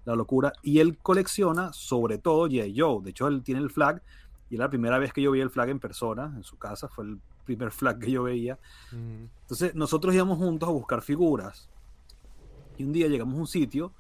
[0.06, 0.54] la locura.
[0.62, 2.80] Y él colecciona sobre todo G.I.
[2.80, 3.04] Joe.
[3.04, 4.02] De hecho, él tiene el flag
[4.50, 6.90] y era la primera vez que yo vi el flag en persona, en su casa,
[6.90, 8.60] fue el primer flag que yo veía.
[8.92, 9.30] Ujú.
[9.44, 11.70] Entonces nosotros íbamos juntos a buscar figuras.
[12.78, 13.94] Y un día llegamos a un sitio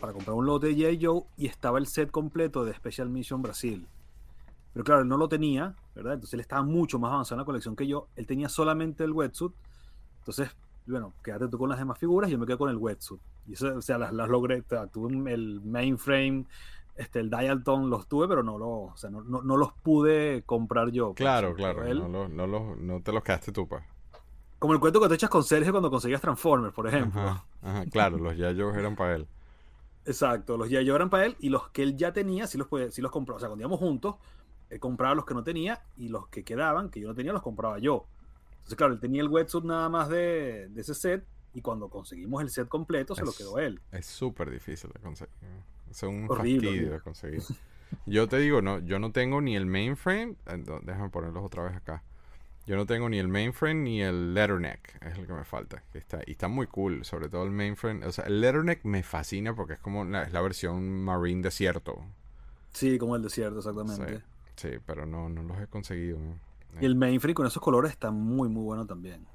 [0.00, 1.04] para comprar un lote de G.I.
[1.04, 3.86] Joe y estaba el set completo de Special Mission Brasil.
[4.72, 6.14] Pero claro, él no lo tenía, ¿verdad?
[6.14, 8.08] Entonces él estaba mucho más avanzado en la colección que yo.
[8.16, 9.52] Él tenía solamente el wetsuit.
[10.20, 10.50] Entonces,
[10.86, 13.20] bueno, quédate tú con las demás figuras y yo me quedo con el wetsuit.
[13.46, 14.60] Y eso, o sea, las, las logré.
[14.60, 16.46] O sea, tuve el mainframe,
[16.96, 20.42] este, el Dialton los tuve, pero no, lo, o sea, no, no- no los pude
[20.44, 21.08] comprar yo.
[21.08, 23.82] pues, Claro, claro, él- no, lo- no, lo- no te los quedaste tú, pues.
[24.58, 27.20] como el cuento que te echas con Sergio cuando conseguías Transformers, por ejemplo.
[27.20, 29.26] Ajá, ajá, claro, los Yayos eran para él.
[30.04, 32.90] Exacto, los ya eran para él y los que él ya tenía, sí los, puede,
[32.90, 33.36] sí los compró.
[33.36, 34.16] O sea, cuando íbamos juntos,
[34.70, 37.42] él compraba los que no tenía y los que quedaban, que yo no tenía, los
[37.42, 38.06] compraba yo.
[38.52, 42.40] Entonces, claro, él tenía el wetsuit nada más de, de ese set y cuando conseguimos
[42.42, 43.80] el set completo se lo quedó él.
[43.92, 45.34] Es súper difícil de conseguir.
[45.90, 47.42] Es un Horrible, fastidio de conseguir.
[48.06, 50.36] Yo te digo, no, yo no tengo ni el mainframe.
[50.46, 52.04] eh, no, Déjame ponerlos otra vez acá.
[52.64, 55.02] Yo no tengo ni el mainframe ni el letterneck.
[55.04, 55.82] Es el que me falta.
[55.90, 57.04] que está, y está muy cool.
[57.04, 58.06] Sobre todo el mainframe.
[58.06, 61.98] O sea, el letterneck me fascina porque es como la, es la versión marine desierto.
[62.72, 64.18] Sí, como el desierto, exactamente.
[64.18, 64.22] Sí,
[64.60, 66.18] sí, pero no, no los he conseguido.
[66.18, 66.34] ¿no?
[66.80, 69.26] Y el mainframe con esos colores está muy, muy bueno también.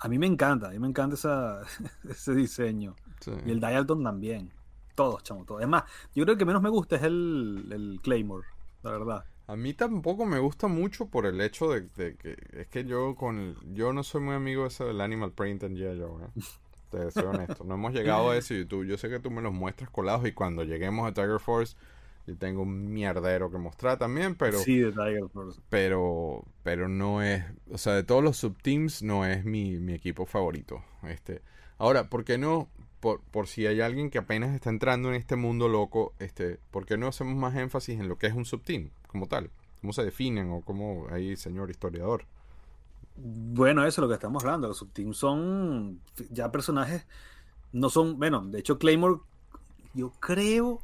[0.00, 1.60] A mí me encanta, a mí me encanta esa,
[2.08, 2.94] ese diseño.
[3.20, 3.32] Sí.
[3.46, 4.50] Y el Dialton también.
[4.94, 5.62] Todos, chamo, todos.
[5.62, 5.84] Es más,
[6.14, 8.46] yo creo que menos me gusta es el, el Claymore,
[8.82, 9.24] la verdad.
[9.46, 13.14] A mí tampoco me gusta mucho por el hecho de, de que es que yo
[13.14, 16.00] con el- yo no soy muy amigo de eso del Animal Print en G.I.
[16.00, 16.42] Joe, ¿eh?
[16.90, 17.64] Te soy honesto.
[17.64, 20.26] No hemos llegado a eso y tú, yo sé que tú me los muestras colados
[20.26, 21.76] y cuando lleguemos a Tiger Force
[22.28, 25.58] yo tengo un mierdero que mostrar también, pero sí, de Tiger Force.
[25.70, 30.26] pero pero no es, o sea, de todos los subteams no es mi, mi equipo
[30.26, 30.84] favorito.
[31.04, 31.40] Este,
[31.78, 32.68] ahora, ¿por qué no
[33.00, 36.84] por, por si hay alguien que apenas está entrando en este mundo loco, este, ¿por
[36.84, 39.50] qué no hacemos más énfasis en lo que es un subteam como tal?
[39.80, 42.24] ¿Cómo se definen o cómo ahí, señor historiador?
[43.16, 44.68] Bueno, eso es lo que estamos hablando.
[44.68, 47.06] Los subteams son ya personajes,
[47.72, 49.20] no son, bueno, de hecho Claymore,
[49.94, 50.82] yo creo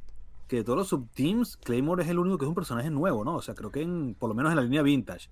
[0.49, 3.35] que de todos los subteams, Claymore es el único que es un personaje nuevo, ¿no?
[3.37, 5.31] O sea, creo que en, por lo menos en la línea vintage.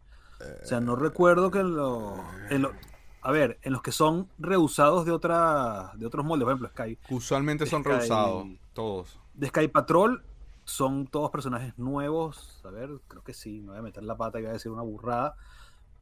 [0.62, 2.16] O sea, no recuerdo que en lo,
[2.50, 2.72] en lo-
[3.20, 6.98] a ver, en los que son reusados de otra, de otros moldes, por ejemplo, Sky,
[7.14, 9.20] Usualmente son Sky- rehusados, todos.
[9.34, 10.24] de Sky Patrol
[10.64, 12.60] son todos personajes nuevos.
[12.64, 14.72] A ver, creo que sí, me voy a meter la pata y voy a decir
[14.72, 15.36] una burrada.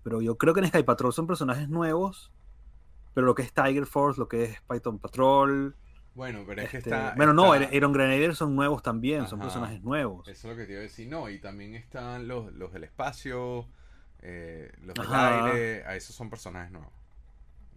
[0.03, 2.31] Pero yo creo que en Sky Patrol son personajes nuevos.
[3.13, 5.75] Pero lo que es Tiger Force, lo que es Python Patrol.
[6.15, 7.15] Bueno, pero es que este, está...
[7.17, 10.27] bueno, no, Iron Grenadier son nuevos también, son personajes nuevos.
[10.29, 11.09] Eso es lo que te iba a decir.
[11.09, 13.67] No, y también están los, los del espacio,
[14.21, 15.47] eh, los del Ajá.
[15.47, 15.85] aire.
[15.87, 16.93] A esos son personajes nuevos.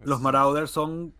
[0.00, 1.14] Los Marauders son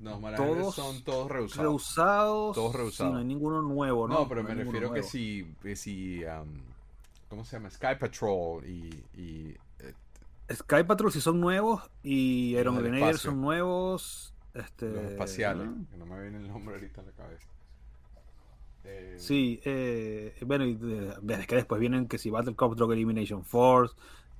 [0.00, 1.62] Los Marauders todos son todos rehusados.
[1.62, 2.54] reusados.
[2.54, 3.12] Todos sí, rehusados.
[3.12, 4.20] no hay ninguno nuevo, ¿no?
[4.20, 6.62] No, pero No me refiero que si, que si um,
[7.28, 7.70] ¿cómo se llama?
[7.70, 9.94] Sky Patrol y, y, eh,
[10.54, 14.32] Sky Patrol sí son nuevos y del Grenadier son nuevos.
[14.58, 15.86] Este, los espaciales, ¿no?
[15.90, 17.46] que no me viene el nombre ahorita a la cabeza.
[18.84, 22.92] Eh, Sí, eh, bueno, y de- ves que después vienen que si Battle Cop Drug
[22.92, 23.94] Elimination Force,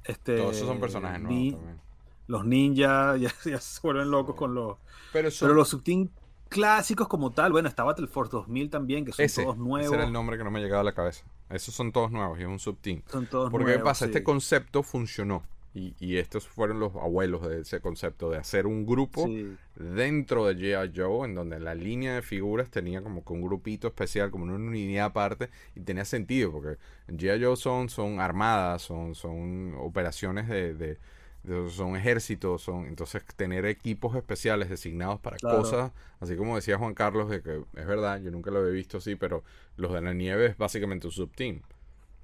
[0.05, 1.81] este, Todos esos son personajes nuevos ni- también.
[2.29, 4.39] los ninjas ya, ya se vuelven locos Sí.
[4.39, 4.79] con los...
[5.13, 6.09] Pero, son, Pero los subteam
[6.49, 9.93] clásicos como tal, bueno, está Battle Force 2000 también, que son ese, todos ese nuevos.
[9.93, 11.25] era el nombre que no me llegaba a la cabeza.
[11.51, 13.03] Esos son todos nuevos y es un subteam.
[13.07, 14.05] Son todos Porque ¿qué nuevos, pasa?
[14.07, 14.11] sí.
[14.11, 15.43] Este concepto funcionó.
[15.79, 20.47] Y, y estos fueron los abuelos de ese concepto de hacer un grupo Sí, dentro
[20.47, 20.93] de G.I.
[20.95, 24.55] Joe, en donde la línea de figuras tenía como que un grupito especial, como una
[24.55, 27.45] unidad aparte, y tenía sentido, porque G.I.
[27.45, 30.99] Joe son, son armadas, son, son operaciones de, de-
[31.45, 35.49] de- son ejércitos, son entonces tener equipos especiales designados para Claro.
[35.49, 38.99] cosas, así como decía Juan Carlos, de que es verdad, yo nunca lo había visto
[38.99, 39.45] así, pero
[39.77, 41.63] los de la nieve es básicamente un subteam,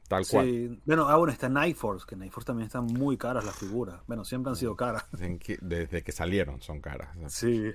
[0.09, 0.47] tal cual.
[0.47, 0.81] sí.
[0.85, 4.01] Bueno, ah, bueno, está Night Force, que Night Force también están muy caras las figuras.
[4.07, 5.05] Bueno, siempre han sido caras.
[5.61, 7.09] Desde que salieron son caras.
[7.29, 7.73] Sí.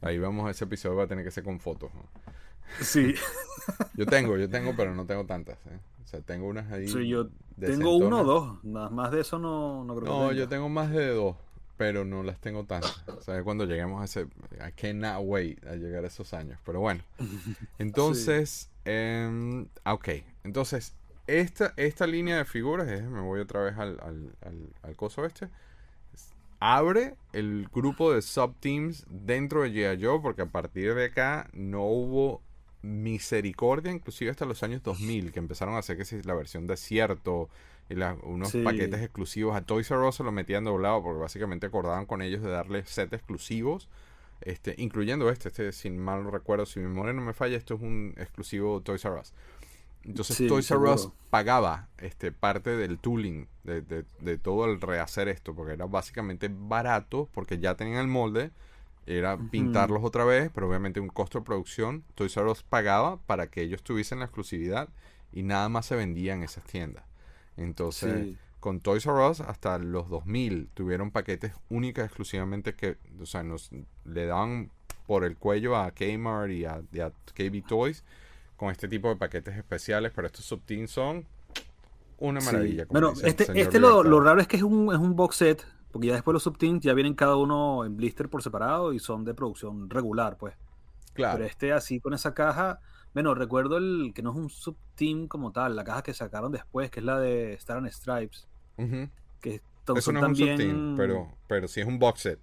[0.00, 1.90] Ahí vamos, ese episodio va a tener que ser con fotos.
[1.94, 2.02] ¿no?
[2.80, 3.14] Sí.
[3.94, 5.58] Yo tengo, yo tengo, pero no tengo tantas.
[5.66, 5.78] ¿eh?
[6.02, 6.88] O sea, tengo unas ahí.
[6.88, 7.28] Sí, yo
[7.60, 8.64] tengo uno o dos.
[8.64, 11.36] Nada más de eso no, no creo que No, yo tengo más de dos,
[11.76, 13.04] pero no las tengo tantas.
[13.08, 14.22] O sea, cuando lleguemos a ese...
[14.66, 16.58] I cannot wait a llegar a esos años.
[16.64, 17.02] Pero bueno.
[17.78, 20.08] Entonces, em, ah, ok.
[20.44, 20.94] Entonces,
[21.28, 25.24] esta, esta línea de figuras, eh, me voy otra vez al, al, al, al coso
[25.24, 25.48] este,
[26.60, 30.02] abre el grupo de subteams dentro de G.I.
[30.04, 32.42] Joe, porque a partir de acá no hubo
[32.82, 37.48] misericordia, inclusive hasta los años 2000, que empezaron a hacer que si la versión desierto
[37.88, 38.62] y la- unos Sí.
[38.62, 39.56] paquetes exclusivos.
[39.56, 42.84] A Toys R Us se lo metían doblado porque básicamente acordaban con ellos de darle
[42.86, 43.88] sets exclusivos,
[44.40, 47.80] este, incluyendo este, este, sin mal recuerdo, si mi memoria no me falla, esto es
[47.80, 49.32] un exclusivo Toys R Us.
[50.08, 54.80] Entonces Sí, Toys R Us pagaba este, parte del tooling, de, de- de todo el
[54.80, 58.50] rehacer esto, porque era básicamente barato, porque ya tenían el molde,
[59.06, 62.04] era pintarlos otra vez, pero obviamente un costo de producción.
[62.14, 64.88] Toys R Us pagaba para que ellos tuviesen la exclusividad
[65.32, 67.04] y nada más se vendía en esas tiendas.
[67.56, 68.36] Entonces, Sí.
[68.60, 73.70] con Toys R Us hasta los 2000 tuvieron paquetes únicas exclusivamente que, o sea, nos
[74.04, 74.70] le daban
[75.06, 78.04] por el cuello a Kmart y a, y a KB Toys
[78.58, 81.24] con este tipo de paquetes especiales, pero estos subteams son
[82.18, 82.86] una maravilla.
[82.90, 85.64] Bueno, dice este, este lo, lo raro es que es un, es un box set,
[85.92, 89.24] porque ya después los subteams ya vienen cada uno en blister por separado y son
[89.24, 90.56] de producción regular, pues.
[91.14, 91.36] Claro.
[91.36, 92.80] Pero este así con esa caja,
[93.14, 96.90] bueno, recuerdo el que no es un subteam como tal, la caja que sacaron después,
[96.90, 98.48] que es la de Star and Stripes,
[99.40, 99.62] que
[99.94, 102.40] Eso no es también un subteam, pero, pero sí es un box set.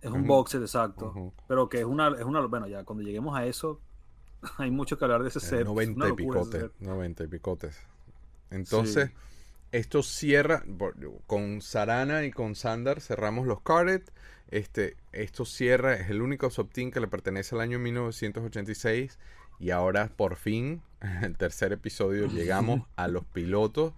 [0.00, 3.36] es un box set exacto, pero que es una es una bueno, ya cuando lleguemos
[3.36, 3.80] a eso
[4.58, 5.60] hay mucho que hablar de ese set.
[5.60, 6.60] es 90 una y picotes.
[6.62, 6.72] set.
[6.80, 7.78] 90 y picotes.
[8.50, 9.10] Entonces,
[9.72, 10.64] esto cierra.
[11.26, 14.02] Con Sarana y con Sandar cerramos los carded.
[14.48, 19.18] Este, esto cierra, es el único subteam que le pertenece al año 1986.
[19.58, 23.94] Y ahora, por fin, en el tercer episodio, llegamos a los pilotos.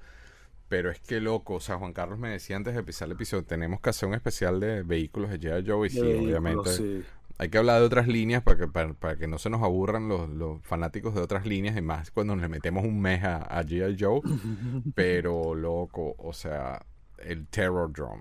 [0.68, 3.42] Pero es que loco, o sea, Juan Carlos me decía antes de empezar el episodio,
[3.42, 5.64] tenemos que hacer un especial de vehículos de G.I.
[5.66, 5.86] Joe.
[5.86, 6.70] Y sí, obviamente.
[6.74, 7.04] sí.
[7.40, 10.08] Hay que hablar de otras líneas para que, para, para que no se nos aburran
[10.08, 13.62] los, los fanáticos de otras líneas y más cuando le metemos un mes a, a
[13.62, 13.96] G.I.
[13.98, 14.20] Joe.
[14.94, 16.84] Pero, loco, o sea,
[17.18, 18.20] el Terror Drum.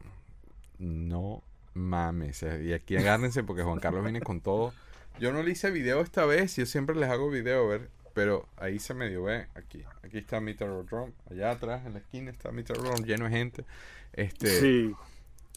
[0.79, 1.41] No
[1.73, 2.43] mames.
[2.43, 4.73] eh, Y aquí agárrense porque Juan Carlos viene con todo.
[5.19, 7.89] Yo no le hice video esta vez, yo siempre les hago video, a ver.
[8.13, 9.83] Pero ahí se medio ve, aquí.
[10.03, 11.11] Aquí está mi Terror Drum.
[11.29, 13.65] Allá atrás, en la esquina, está mi Terror Drum lleno de gente.
[14.13, 14.93] Este, Sí.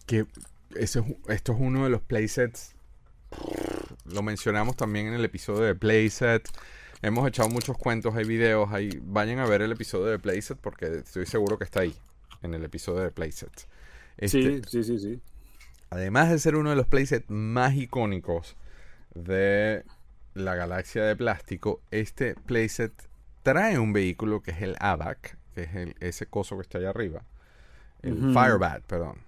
[0.07, 0.27] que
[0.75, 2.75] ese es- esto es uno de los playsets.
[4.07, 6.49] Lo mencionamos también en el episodio de playset.
[7.03, 10.87] Hemos echado muchos cuentos, hay videos, ahí vayan a ver el episodio de playset porque
[10.99, 11.95] estoy seguro que está ahí
[12.43, 13.66] en el episodio de playset.
[14.19, 15.21] Este, Sí, sí, sí, sí.
[15.90, 18.57] Además de ser uno de los playsets más icónicos
[19.14, 19.85] de
[20.35, 22.93] la galaxia de plástico, este playset
[23.43, 26.90] trae un vehículo que es el AVAC, que es el, ese coso que está allá
[26.90, 27.23] arriba.
[28.03, 28.33] El Ujú.
[28.33, 29.19] Firebat, perdón.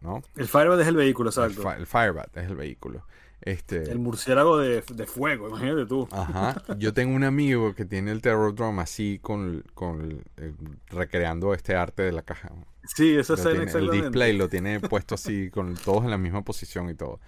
[0.00, 0.22] ¿No?
[0.34, 1.62] El Firebird es el vehículo, El, exacto.
[1.62, 3.06] fi- el Firebat es el vehículo.
[3.42, 6.08] Este, El murciélago de, de fuego, imagínate tú.
[6.12, 6.62] Ajá.
[6.78, 10.52] Yo tengo un amigo que tiene el Terror Drum así con, con eh,
[10.88, 12.52] recreando este arte de la caja.
[12.84, 16.88] Sí, eso es el display lo tiene puesto así con todos en la misma posición
[16.88, 17.20] y todo.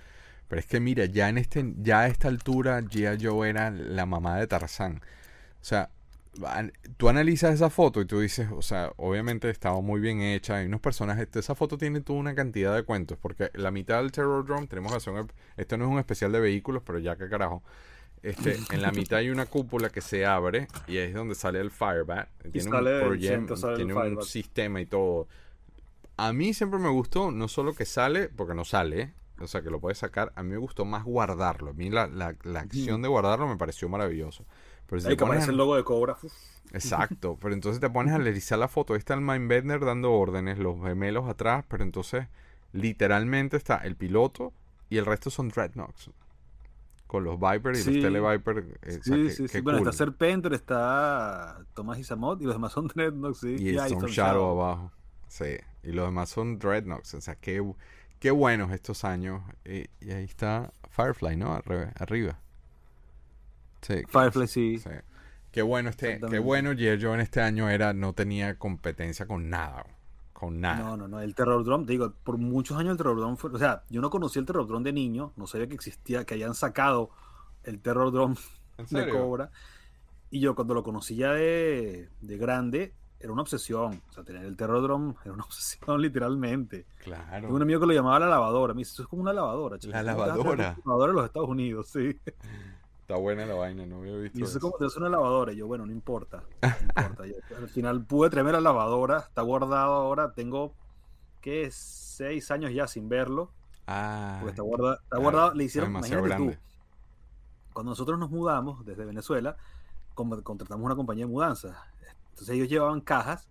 [0.48, 3.24] Pero es que mira, ya en este, ya a esta altura G.I.
[3.24, 5.00] Joe era la mamá de Tarzán.
[5.61, 5.90] O sea,
[6.97, 10.66] tú analizas esa foto y tú dices, o sea, obviamente estaba muy bien hecha, hay
[10.66, 14.44] unos personajes, esa foto tiene toda una cantidad de cuentos, porque la mitad del Terror
[14.44, 15.14] Drum tenemos que hacer
[15.57, 17.62] esto no es un especial de vehículos, pero ya que carajo.
[18.23, 21.61] Este, en la mitad hay una cúpula que se abre y ahí es donde sale
[21.61, 22.29] el Firebat.
[22.53, 24.25] Tiene sale un proyecto, centro, sale el tiene un Firebat.
[24.25, 25.29] sistema y todo.
[26.16, 29.68] A mí siempre me gustó, no solo que sale, porque no sale, o sea que
[29.70, 31.70] lo puedes sacar, a mí me gustó más guardarlo.
[31.70, 34.47] A mí la, la, la acción de guardarlo me pareció maravilloso.
[34.87, 36.16] Pero si Ahí te pones a- el logo de Cobra.
[36.22, 36.32] Uf.
[36.72, 38.95] Exacto, pero entonces te pones a analizar la foto.
[38.95, 42.26] Ahí está el Mindbender dando órdenes, los gemelos atrás, pero entonces
[42.72, 44.53] literalmente está el piloto
[44.91, 46.11] y el resto son Dreadnoughts.
[47.07, 47.93] Con los Viper y Sí.
[48.01, 48.59] los Televiper.
[48.82, 49.61] eh, o sea, Sí, que- sí, que sí.
[49.61, 49.89] Bueno, cool.
[49.89, 53.55] está Serpenter, está Tomás Isamot y los demás son Dreadnoughts, sí.
[53.59, 54.91] Y Storm está Shadow abajo.
[55.28, 57.14] Sí, y los demás son Dreadnoughts.
[57.14, 57.62] O sea, qué,
[58.18, 59.43] qué buenos estos años.
[59.64, 61.53] Y, y ahí está Firefly, ¿no?
[61.55, 62.41] Arriba.
[63.85, 64.78] Sí, Firefly, sí.
[64.78, 64.89] sí.
[65.51, 66.70] Qué bueno este, qué bueno.
[66.74, 69.87] Joe en este año era, no tenía competencia con nada.
[70.32, 70.78] Con nada.
[70.80, 71.20] No, no, no.
[71.20, 73.51] El Terror Drum, te digo, por muchos años el Terror Drum fue.
[73.53, 76.35] O sea, yo no conocí el Terror Drum de niño, no sabía que existía, que
[76.35, 77.11] hayan sacado
[77.62, 78.35] el Terror Drum
[78.78, 79.09] ¿En de?
[79.11, 79.51] Cobra.
[80.30, 84.03] Y yo cuando lo conocí ya de, de grande, era una obsesión.
[84.09, 86.87] O sea, tener el Terror Drum era una obsesión, literalmente.
[87.05, 87.43] Claro.
[87.43, 88.74] Tengo un amigo que lo llamaba la lavadora.
[88.74, 89.78] Me dice, eso es como una lavadora.
[89.78, 89.93] chico.
[89.93, 90.74] La ¿Cómo te vas a traer lavadora.
[90.85, 92.18] una lavadora en los Estados Unidos, sí.
[93.05, 94.59] Está buena la vaina, no había visto Y eso eso.
[94.66, 95.52] es como te una lavadora.
[95.52, 96.42] Y yo, bueno, no importa.
[96.62, 96.68] no
[97.02, 97.26] importa.
[97.26, 99.18] Yo, al final pude traerme la lavadora.
[99.18, 100.32] Está guardado ahora.
[100.32, 100.72] Tengo,
[101.42, 101.68] ¿qué?
[101.70, 103.50] Seis años ya sin verlo.
[103.86, 104.94] Ah, Porque está guardado.
[105.02, 105.52] Está guardado.
[105.52, 106.52] Le hicieron, imagínate grande.
[106.55, 106.59] tú,
[107.74, 109.55] cuando nosotros nos mudamos desde Venezuela,
[110.14, 111.76] como- contratamos una compañía de mudanzas.
[112.30, 113.46] Entonces ellos llevaban cajas,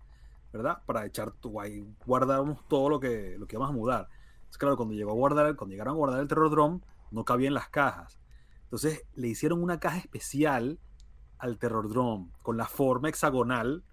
[0.52, 0.78] ¿verdad?
[0.84, 4.08] Para echar, tu- ahí guardábamos todo lo que, lo que íbamos a mudar.
[4.38, 6.80] Entonces, claro, cuando llegó a guardar, cuando llegaron a guardar el Terror Drum,
[7.12, 8.18] no cabía en las cajas.
[8.74, 10.80] Entonces le hicieron una caja especial
[11.38, 13.84] al Terror Drum, con la forma hexagonal,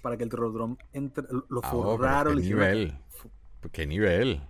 [0.00, 2.34] para que el Terror Drum entre, lo Ah, oh, forraron.
[2.34, 2.98] ¿Qué le hicieron una- nivel?
[3.72, 4.42] ¿Qué nivel?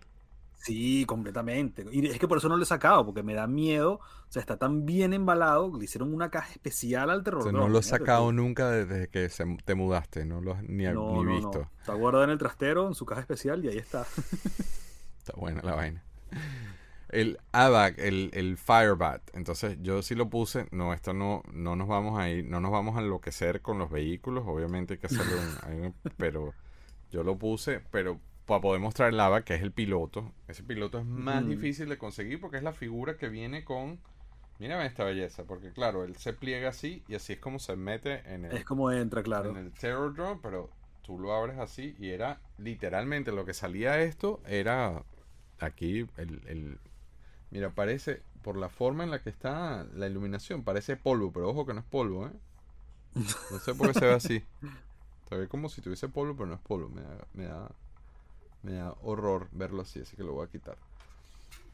[0.56, 1.86] Sí, completamente.
[1.90, 3.92] Y es que por eso no lo he sacado, porque me da miedo.
[3.94, 7.52] O sea, está tan bien embalado, le hicieron una caja especial al O Terror sea,
[7.52, 7.62] Drum.
[7.62, 10.90] no lo imagínate sacado nunca desde que se- te mudaste, no lo has ni, No,
[10.90, 11.32] ni no, no.
[11.34, 11.70] visto.
[11.80, 14.04] Está guardado en el trastero, en su caja especial, y ahí está.
[15.16, 16.04] Está buena la vaina.
[17.10, 19.22] El ABAC, el, el Firebat.
[19.34, 20.66] Entonces, yo sí lo puse.
[20.70, 23.90] No, esto no, no nos vamos a ir, no nos vamos a enloquecer con los
[23.90, 24.44] vehículos.
[24.46, 26.54] Obviamente hay que hacerlo un- pero
[27.10, 30.32] yo lo puse, pero para poder mostrar el ABAC, que es el piloto.
[30.48, 33.98] Ese piloto es más difícil de conseguir porque es la figura que viene con.
[34.58, 38.22] Mira esta belleza, porque claro, él se pliega así y así es como se mete
[38.32, 39.50] en el, Es como entra, claro.
[39.50, 40.68] en el Terror Drone, pero
[41.02, 45.04] tú lo abres así y era literalmente lo que salía esto era
[45.60, 46.78] aquí el, el-
[47.50, 51.66] mira parece por la forma en la que está la iluminación parece polvo pero ojo
[51.66, 52.32] que no es polvo ¿eh?
[53.14, 54.44] no sé por qué se ve así
[55.28, 57.70] se ve como si tuviese polvo pero no es polvo me da, me da
[58.62, 60.76] me da horror verlo así así que lo voy a quitar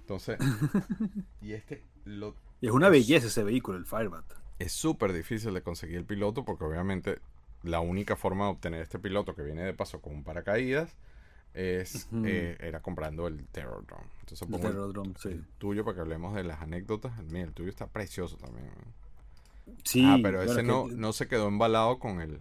[0.01, 0.39] entonces
[1.41, 4.25] y este lo Y es una belleza ese vehículo, el Firebat.
[4.59, 7.19] es súper difícil de conseguir el piloto porque obviamente
[7.63, 10.95] la única forma de obtener este piloto que viene de paso con un paracaídas
[11.55, 14.07] es eh, era comprando el Terror Drone.
[14.21, 15.29] Entonces El pongo el, Terror Drum, sí.
[15.29, 17.17] el tuyo para que hablemos de las anécdotas.
[17.25, 18.67] Mira, el tuyo está precioso también.
[18.67, 19.73] ¿no?
[19.85, 22.41] Sí, ah, pero ese que- no, no se quedó embalado con el...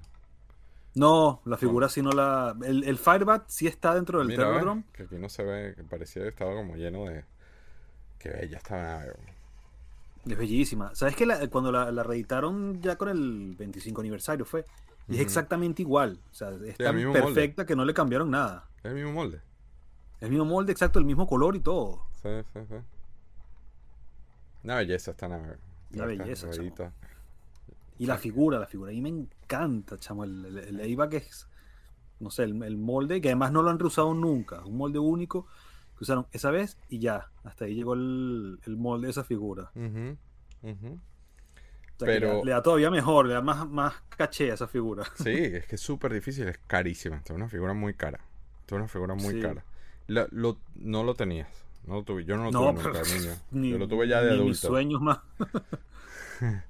[0.96, 2.56] No, la figura sí no la.
[2.64, 4.64] El, el Firebat sí está dentro del Mira, Terror ¿ves?
[4.64, 4.84] Drum.
[4.94, 7.24] que aquí no se ve, que parecía que estaba como lleno de...
[8.20, 9.14] Qué bella esta nave.
[10.26, 10.94] Es bellísima.
[10.96, 14.66] ¿Sabes que la- cuando la, la reeditaron ya con el 25 aniversario fue?
[15.08, 16.20] Y es exactamente igual.
[16.32, 17.22] O sea, es tan molde.
[17.22, 18.70] perfecta que no le cambiaron nada.
[18.80, 19.42] Es el mismo molde.
[20.22, 22.06] El mismo molde, exacto, el mismo color y todo.
[22.22, 22.76] Sí, sí, sí.
[24.64, 25.58] Una belleza esta nave.
[25.94, 26.94] Una belleza, chamo.
[28.00, 28.92] Y la figura, la figura.
[28.92, 30.24] A mí me encanta, chamo.
[30.24, 31.48] El, el, el Eibar es,
[32.20, 34.64] no sé, el, el molde, que además no lo han reusado nunca.
[34.66, 35.46] Un molde único
[35.98, 37.30] que usaron esa vez y ya.
[37.44, 39.72] Hasta ahí llegó el, el molde de esa figura.
[39.76, 40.18] Ujú,
[40.64, 41.00] ujú.
[41.96, 44.52] O sea, que Pero- le, da- le da todavía mejor, le da más, más caché
[44.52, 45.04] a esa figura.
[45.16, 47.18] Sí, es que es súper difícil, es carísima.
[47.18, 48.20] Esta es una figura muy cara.
[48.62, 49.42] Esta es una figura muy Sí.
[49.42, 49.64] cara.
[50.08, 51.48] La- lo- no lo tenías.
[51.86, 52.24] No lo tuve.
[52.26, 53.32] Yo no lo No, tuve nunca, niño.
[53.52, 54.68] Ni, Yo lo tuve ya de ni mis adulto.
[54.68, 55.20] sueños más.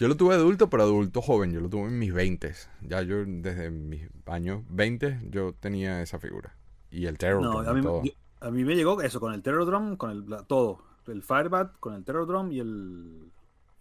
[0.00, 1.52] Yo lo tuve adulto, pero adulto joven.
[1.52, 2.54] Yo lo tuve en mis 20.
[2.82, 6.54] Ya yo, desde mis años 20, yo tenía esa figura.
[6.90, 8.02] Y el Terror No, a mí, todo.
[8.02, 10.82] yo- a mí me llegó eso, con el Terror Drum, con el, todo.
[11.06, 13.30] El Firebat, con el Terror Drum y el,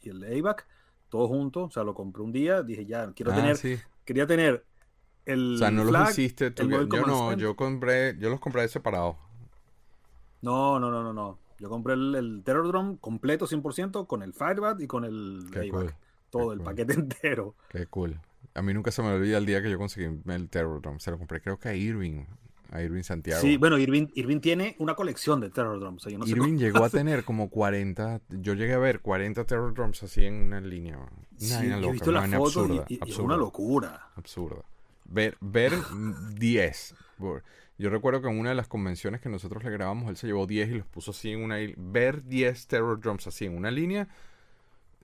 [0.06, 0.68] y el AVAC,
[1.10, 1.66] todo junto.
[1.66, 3.78] O sea, lo compré un día, dije ya, quiero Ah, tener, sí.
[4.06, 4.66] quería tener
[5.26, 6.88] el O sea, no los flag, hiciste tú.
[6.88, 7.38] Yo no, Center.
[7.38, 9.16] yo compré, yo los compré separados.
[10.42, 11.40] No, no, no, no, no.
[11.60, 15.60] Yo compré el, el Terror Drum completo 100% con el Firebat y con el Qué
[15.60, 15.72] AVAC.
[15.72, 15.96] cool.
[16.30, 16.64] Todo, qué el cool.
[16.64, 17.56] paquete entero.
[17.70, 18.20] Qué cool.
[18.56, 21.00] A mí nunca se me olvida el día que yo conseguí el Terror Dome.
[21.00, 22.26] Se lo compré creo que a Irving.
[22.72, 23.40] A Irving Santiago.
[23.42, 26.06] Sí, bueno, Irving, Irving tiene una colección de Terror Drums.
[26.06, 29.74] O sea, no Irving llegó a tener como 40, yo llegué a ver 40 Terror
[29.74, 30.98] Drums así en una línea.
[30.98, 31.08] Una
[31.38, 34.08] Sí, yo he loca, visto una y- absurda, y, es una locura.
[34.16, 34.64] absurda.
[35.06, 35.74] Ver, ver
[36.36, 36.96] 10.
[37.20, 37.44] por-
[37.78, 40.48] Yo recuerdo que en una de las convenciones que nosotros le grabamos, él se llevó
[40.48, 41.58] 10 y los puso así en una...
[41.78, 44.08] Ver 10 Terror Drums así en una línea,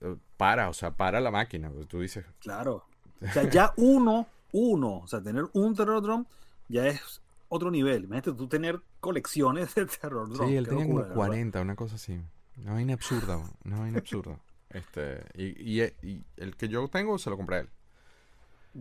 [0.01, 1.70] eh, para, o sea, para la máquina.
[1.70, 2.86] pues, Tú dices, Claro.
[3.22, 6.26] O sea, ya uno, uno, o sea, tener un Terror Drum
[6.70, 8.06] ya es otro nivel.
[8.06, 10.47] Imagínate tú tener colecciones de Terror Drum.
[10.47, 11.16] Sí, él tenía locura, como de verdad.
[11.16, 12.20] 40, una cosa así.
[12.58, 14.39] Una vaina absurda, una vaina absurda.
[14.72, 15.45] Este, y,
[15.82, 17.70] y- y el que yo tengo se lo compré a él.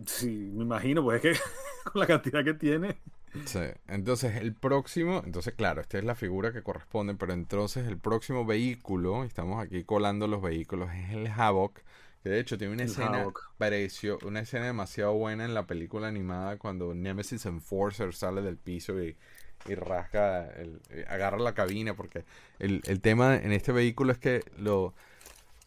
[0.05, 1.43] Sí, me imagino, pues es que
[1.91, 2.99] con la cantidad que tiene.
[3.45, 3.59] Sí.
[3.87, 8.45] Entonces, el próximo, entonces, claro, esta es la figura que corresponde, pero entonces el próximo
[8.45, 11.79] vehículo, estamos aquí colando los vehículos, es el Havoc,
[12.23, 16.07] que de hecho tiene una El escena, pareció, una escena demasiado buena en la película
[16.07, 19.17] animada cuando Nemesis Enforcer sale del piso y,
[19.65, 22.25] y rasca, el, eh, agarra la cabina, porque
[22.59, 24.93] el, el tema en este vehículo es que lo...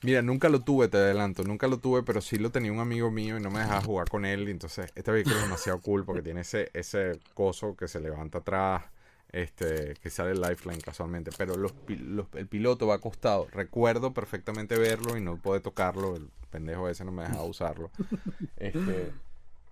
[0.03, 3.11] Mira, nunca lo tuve, te adelanto, nunca lo tuve, pero sí lo tenía un amigo
[3.11, 4.49] mío y no me dejaba jugar con él.
[4.49, 8.39] y Entonces, este vehículo es demasiado cool porque tiene ese, ese coso que se levanta
[8.39, 8.85] atrás.
[9.33, 13.49] Este, que sale Lifeline casualmente, pero los, los- el piloto va acostado.
[13.53, 17.91] Recuerdo perfectamente verlo y no puede tocarlo, el pendejo ese no me deja usarlo.
[18.57, 19.12] Este,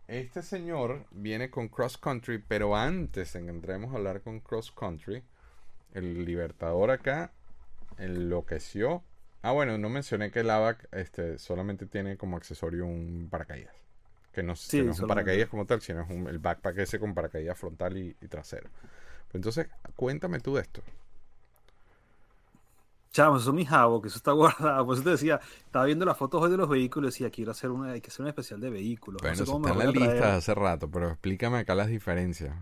[0.08, 4.72] este señor viene con Cross Country, pero antes de que entremos a hablar con Cross
[4.72, 5.22] Country,
[5.94, 7.32] el Libertador acá
[7.98, 9.02] enloqueció.
[9.42, 13.74] Ah, bueno, no mencioné que el AVAC este, solamente tiene como accesorio un paracaídas.
[14.32, 16.78] Que no, Sí, que no es un paracaídas como tal, sino es un- el backpack
[16.78, 18.68] ese con paracaídas frontal y, y trasero.
[19.32, 20.82] Entonces, cuéntame tú de esto.
[23.12, 24.86] Chamo, eso es mi jabo, que eso está guardado.
[24.86, 27.50] Por eso te decía, estaba viendo las fotos hoy de los vehículos y decía, quiero
[27.50, 29.26] hacer una, hay que hacer un especial de vehículos.
[29.26, 31.74] No Bueno, sé eso cómo está me en la lista hace rato, pero explícame acá
[31.74, 32.54] las diferencias.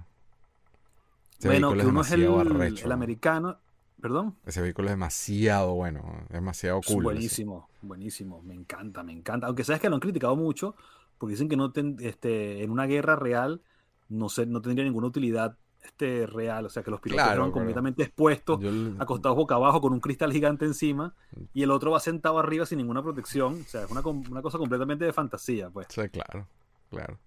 [1.41, 2.93] Ese Bueno, que uno es el, demasiado arrecho, el ¿no?
[2.93, 3.61] americano.
[4.01, 4.39] ¿Perdón?
[4.45, 7.13] Ese vehículo es demasiado bueno, demasiado cool.
[7.13, 8.43] buenísimo, buenísimo.
[8.43, 9.47] Me encanta, me encanta.
[9.47, 10.75] Aunque sabes que lo han criticado mucho,
[11.19, 13.63] porque dicen que no ten- este, en una guerra real
[14.09, 16.67] no, sé, no tendría ninguna utilidad este, real.
[16.67, 20.01] O sea, que los pilotos Claro, pero completamente expuestos, Yo acostados boca abajo con un
[20.01, 21.15] cristal gigante encima,
[21.53, 23.63] y el otro va sentado arriba sin ninguna protección.
[23.63, 25.87] O sea, es una, una cosa completamente de fantasía, pues.
[25.91, 26.47] Sí, claro,
[26.91, 27.19] claro.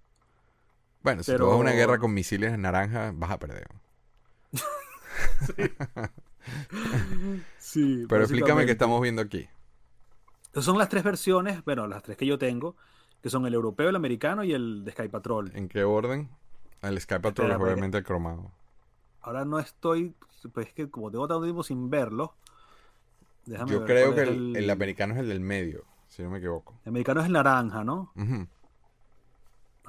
[1.04, 3.68] Bueno, si tú vas a una guerra con misiles naranja, vas a perder.
[7.58, 9.48] Sí, Pero explícame qué estamos viendo aquí.
[10.52, 12.76] Esas son las tres versiones, bueno, las tres que yo tengo,
[13.22, 15.52] que son el europeo, el americano y el de Sky Patrol.
[15.56, 16.30] ¿En qué orden?
[16.82, 18.52] El Sky Patrol obviamente el cromado.
[19.22, 20.16] Ahora no estoy,
[20.54, 22.34] pues es que como tengo tanto tiempo sin verlo,
[23.46, 26.40] déjame Yo ver creo que el, el americano es el del medio, si no me
[26.40, 26.74] equivoco.
[26.84, 28.12] el americano es el naranja, ¿no?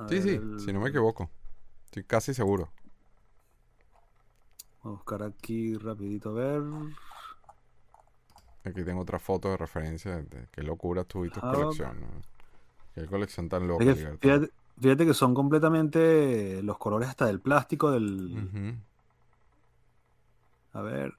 [0.08, 1.30] Sí, ver, sí, el- si no me equivoco.
[1.86, 2.70] Estoy casi seguro.
[4.82, 6.62] Voy a buscar aquí rapidito a ver.
[8.64, 11.52] Aquí tengo otra foto de referencia de, qué locura tu y tu Ah.
[11.54, 12.00] colección.
[12.00, 12.06] ¿no?
[12.94, 14.20] Qué colección tan loca, Es que Libertad.
[14.20, 14.52] fíjate,
[14.82, 18.76] fíjate que son completamente los colores hasta del plástico del...
[20.74, 21.14] A ver.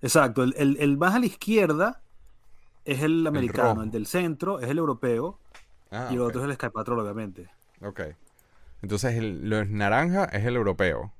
[0.00, 2.00] Exacto, el, el- el más a la izquierda
[2.84, 5.38] es el americano, el, del centro es el europeo
[5.94, 6.28] Ah, y el ok.
[6.28, 7.50] otro es el Sky Patrol, obviamente.
[7.82, 8.00] Ok.
[8.80, 11.12] Entonces, el, lo naranja es el europeo.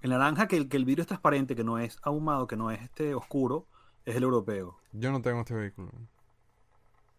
[0.00, 2.70] El naranja, que el, que el vidrio es transparente, que no es ahumado, que no
[2.70, 3.66] es este oscuro,
[4.06, 4.78] es el europeo.
[4.92, 5.90] Yo no tengo este vehículo.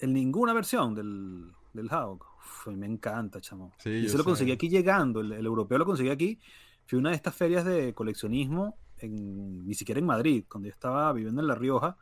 [0.01, 1.85] En ninguna versión del, del.
[1.85, 3.71] Uf, mí me encanta, chamo.
[3.77, 5.21] Sí, y yo se lo conseguí aquí llegando.
[5.21, 6.39] El, el europeo lo conseguí aquí.
[6.87, 10.73] Fui a una de estas ferias de coleccionismo, en, ni siquiera en Madrid, cuando yo
[10.73, 11.95] estaba viviendo en La Rioja,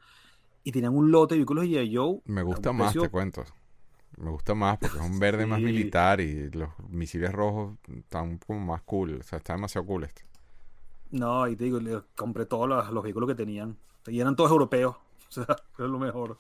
[0.64, 2.22] y tenían un lote de vehículos de Joe.
[2.26, 3.44] Me gusta más, precio- te cuento.
[4.18, 8.60] Me gusta más porque es un verde más militar y los misiles rojos están como
[8.60, 9.20] más cool.
[9.20, 10.24] O sea, está demasiado cool este.
[11.12, 13.78] No, y te digo, le compré todos los, los vehículos que tenían.
[14.08, 14.96] Y eran todos europeos.
[15.30, 15.46] O sea,
[15.78, 16.40] era lo mejor.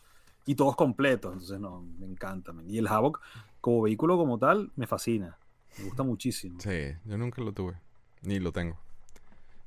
[0.50, 1.34] Y todos completos.
[1.34, 2.54] Entonces, no, me encanta.
[2.54, 2.70] man.
[2.70, 3.22] Y el Havoc,
[3.62, 5.38] como vehículo como tal, me fascina.
[5.78, 6.60] Me gusta muchísimo.
[6.60, 7.74] Sí, yo nunca lo tuve.
[8.24, 8.78] Ni lo tengo.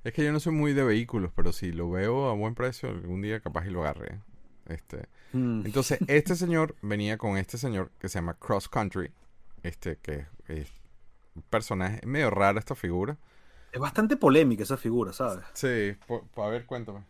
[0.04, 2.88] Es que yo no soy muy de vehículos, pero si lo veo a buen precio,
[2.88, 4.20] algún día capaz y lo agarré.
[4.66, 5.64] Este, Mm.
[5.64, 9.10] Entonces, este señor venía con este señor que se llama Cross Country.
[9.62, 10.70] Este que es
[11.34, 13.16] un personaje es medio rara esta figura.
[13.72, 15.44] Es bastante polémica esa figura, ¿sabes?
[15.54, 15.96] Sí,
[16.36, 17.04] a ver, cuéntame.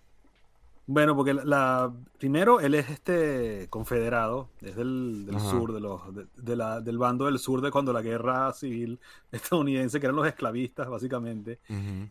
[0.87, 6.15] Bueno, porque la, la- primero él es este confederado, es del, del sur, de los,
[6.15, 8.99] de, de la- del bando del sur de cuando la guerra civil
[9.33, 11.61] estadounidense, que eran los esclavistas, básicamente.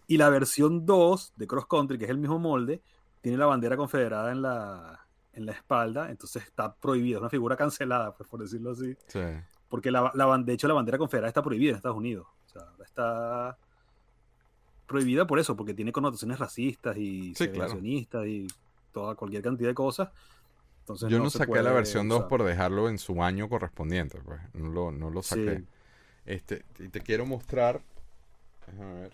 [0.07, 2.82] Y la versión 2 de Cross Country, que es el mismo molde,
[3.19, 7.55] tiene la bandera confederada en la, en la espalda, entonces está prohibida, es una figura
[7.57, 8.95] cancelada, pues, por decirlo así.
[9.07, 9.19] Sí.
[9.67, 12.26] Porque la, la de hecho la bandera confederada está prohibida en Estados Unidos.
[12.45, 13.57] O sea, está
[14.92, 17.70] prohibida por eso, porque tiene connotaciones racistas y Sí, claro.
[17.70, 18.48] segregacionistas y
[18.92, 20.10] toda cualquier cantidad de cosas.
[20.82, 22.30] Entonces, Yo no, se saqué la versión 2 usar.
[22.30, 24.39] por dejarlo en su año correspondiente, pues.
[24.54, 25.60] No lo, no lo saqué.
[25.60, 25.66] Sí.
[26.26, 27.82] Este, y te quiero mostrar.
[28.68, 29.14] Déjame ver.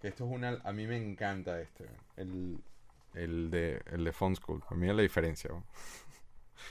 [0.00, 0.60] Que esto es una.
[0.64, 1.84] A mí me encanta este.
[2.16, 2.58] El,
[3.14, 4.62] el de el de Fun School.
[4.70, 5.50] Mira la diferencia.
[5.50, 5.64] ¿no?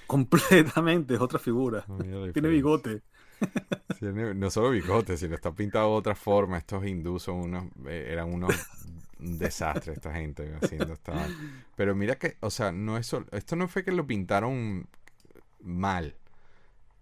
[0.06, 1.86] Completamente, es otra figura.
[2.34, 3.02] Tiene bigote.
[4.36, 6.58] No solo bigote, sino está pintado de otra forma.
[6.58, 8.54] Estos hindús son unos, eh, eran unos
[9.20, 11.28] un desastre esta gente haciendo esta.
[11.76, 14.88] Pero mira que, o sea, no es solo- esto no fue que lo pintaron
[15.62, 16.16] mal.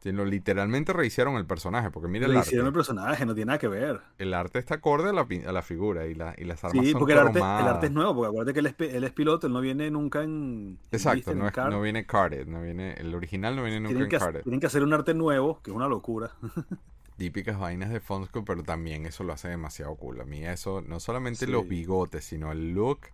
[0.06, 2.56] Sino literalmente rehicieron el personaje, porque mira el arte.
[2.56, 4.02] el personaje, no tiene nada que ver.
[4.20, 6.92] El arte está acorde a la, a la figura y, la, y las armas Sí,
[6.92, 9.12] son porque el arte, el arte es nuevo, porque acuérdate que él es, él es
[9.14, 10.78] piloto, él no viene nunca en...
[10.92, 14.04] Exacto, en no, es- no viene carded, no viene, el original no viene nunca tienen,
[14.04, 14.44] en carded.
[14.44, 16.32] tienen que hacer un arte nuevo, que es una locura.
[17.18, 20.20] Típicas vainas de Fonsco, pero también eso lo hace demasiado cool.
[20.22, 21.52] A mí eso, no solamente Sí.
[21.52, 23.08] los bigotes, sino el look,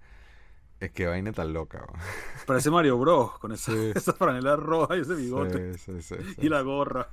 [0.81, 1.79] es que vaina tan loca.
[1.79, 1.93] ¿no?
[2.45, 3.37] Parece Mario Bros.
[3.39, 3.91] con esa, Sí.
[3.95, 5.77] esa franela roja y ese bigote.
[5.77, 6.15] Sí, sí.
[6.39, 7.07] Y la gorra.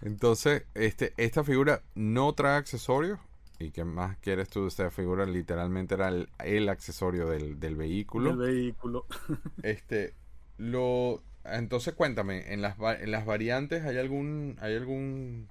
[0.00, 3.18] Entonces, este, esta figura no trae accesorios,
[3.60, 5.26] ¿Y qué más quieres tú de esta figura?
[5.26, 8.30] Literalmente era el, accesorio del, vehículo.
[8.30, 9.04] El vehículo.
[9.62, 10.14] este,
[10.56, 11.22] lo...
[11.44, 14.56] Entonces cuéntame, en las, en las variantes hay algún...
[14.62, 15.46] Hay algún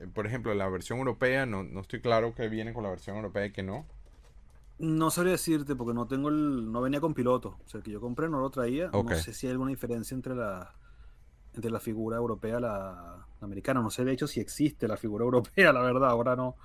[0.00, 3.14] eh, por ejemplo, la versión europea, no, no estoy claro que viene con la versión
[3.14, 3.86] europea y que no.
[4.78, 7.58] No sabría decirte porque no tengo el, no venía con piloto.
[7.64, 8.90] O sea, el que yo compré no lo traía.
[8.92, 10.74] No sé si hay alguna diferencia entre la,
[11.54, 13.80] entre la figura europea y la, americana.
[13.80, 16.10] No sé de hecho si existe la figura europea, la verdad.
[16.10, 16.56] Ahora no.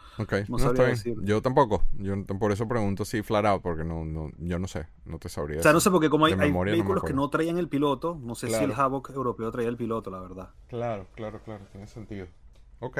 [0.47, 1.17] no, sabría decir.
[1.21, 1.83] Yo tampoco.
[1.93, 4.87] Yo por eso pregunto si flat out, porque no, no, yo no sé.
[5.05, 5.59] No te sabría.
[5.59, 8.49] O sea, no sé porque como hay, vehículos que no traían el piloto, no sé
[8.49, 10.49] si el Havoc europeo traía el piloto, la verdad.
[10.67, 11.65] Claro, claro, claro.
[11.71, 12.27] Tiene sentido.
[12.79, 12.99] Ok.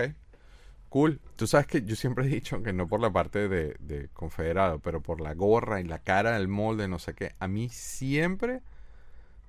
[0.90, 1.22] Cool.
[1.36, 5.02] Tú sabes que yo siempre he dicho que no por la parte de, confederado, pero
[5.02, 7.36] por la gorra y la cara del molde, no sé qué.
[7.40, 8.62] A mí siempre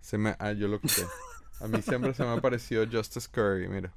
[0.01, 0.37] se me...
[0.39, 1.03] Ah, yo lo quité.
[1.61, 3.93] A mí siempre se me ha parecido Justice Curry, mira.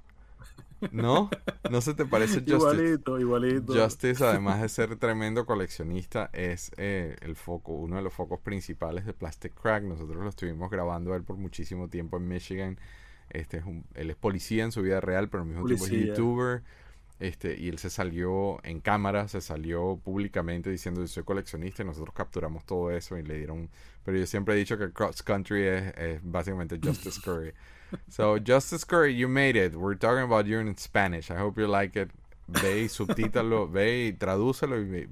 [0.91, 1.29] ¿No?
[1.69, 2.55] ¿No se te parece Justice?
[2.55, 3.73] Igualito, igualito.
[3.73, 9.05] Justice, además de ser tremendo coleccionista, es eh, el foco, uno de los focos principales
[9.05, 9.83] de Plastic Crack.
[9.83, 12.79] Nosotros lo estuvimos grabando él por muchísimo tiempo en Michigan.
[13.29, 15.91] Este es un, él es policía en su vida real, pero al mismo tiempo es
[15.91, 16.63] youtuber.
[17.23, 21.85] Este, y él se salió en cámara, se salió públicamente diciendo que soy coleccionista y
[21.85, 23.69] nosotros capturamos todo eso y le dieron...
[24.03, 27.53] Pero yo siempre he dicho que Cross Country es, básicamente Justice Curry.
[28.09, 29.73] so, Justice Curry, you made it.
[29.73, 31.31] We're talking about you in Spanish.
[31.31, 32.09] I hope you like it.
[32.47, 35.07] Ve y subtítalo, ve y tradúcelo y,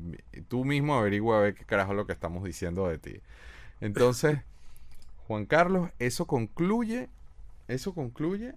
[0.50, 3.22] tú mismo averigua a ver qué carajo es lo que estamos diciendo de ti.
[3.80, 4.40] Entonces,
[5.28, 7.08] Juan Carlos, eso concluye,
[7.70, 8.56] eso concluye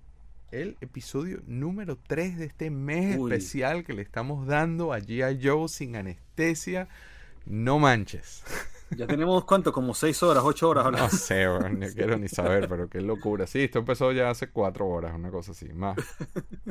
[0.55, 5.41] el episodio número 3 de este mes especial que le estamos dando a G.I.
[5.45, 6.89] Joe sin anestesia.
[7.45, 8.43] No manches.
[8.91, 10.93] Ya tenemos cuánto, como 6 horas, 8 horas.
[10.93, 13.45] No sé, no quiero ni saber, pero qué locura.
[13.47, 15.97] Sí, esto empezó ya hace 4 horas, una cosa así, más.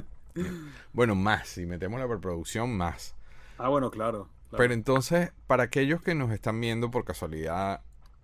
[0.93, 3.15] bueno, más, si metemos la preproducción, más.
[3.57, 4.57] Ah, bueno, claro, claro.
[4.57, 7.81] Pero entonces, para aquellos que nos están viendo por casualidad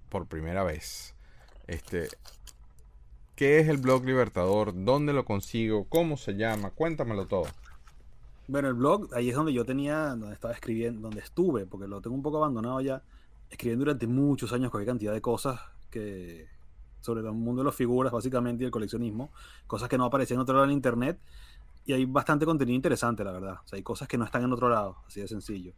[0.07, 1.15] por primera vez,
[1.67, 2.07] este,
[3.39, 4.73] ¿Qué es el blog Libertador?
[4.83, 5.85] ¿Dónde lo consigo?
[5.87, 6.71] ¿Cómo se llama?
[6.71, 7.45] Cuéntamelo todo.
[8.49, 12.01] Bueno, el blog, ahí es donde yo tenía, donde estaba escribiendo, donde estuve, porque lo
[12.01, 13.01] tengo un poco abandonado ya,
[13.49, 15.57] escribiendo durante muchos años cualquier cantidad de cosas
[15.89, 16.49] que
[16.99, 19.31] sobre el mundo de las figuras, básicamente, y el coleccionismo,
[19.67, 21.17] cosas que no aparecían en otro lado en internet,
[21.85, 23.59] y hay bastante contenido interesante, la verdad.
[23.63, 25.71] O sea, hay cosas que no están en otro lado, así de sencillo.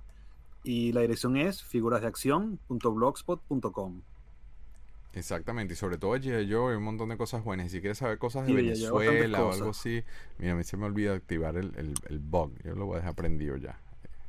[0.63, 4.01] Y la dirección es figurasdeacción.blogspot.com.
[5.13, 7.67] Exactamente, y sobre todo allí yo hay un montón de cosas buenas.
[7.67, 10.03] Y si quieres saber cosas de Venezuela o algo así,
[10.37, 12.53] mira, a mí se me olvida activar el, el, el bug.
[12.63, 13.77] Yo lo voy a dejar prendido ya,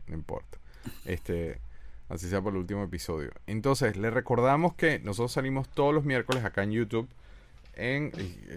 [0.08, 0.58] no importa.
[1.04, 1.60] Este,
[2.08, 3.30] así sea por el último episodio.
[3.46, 7.08] Entonces, le recordamos que nosotros salimos todos los miércoles acá en YouTube.
[7.74, 8.12] En,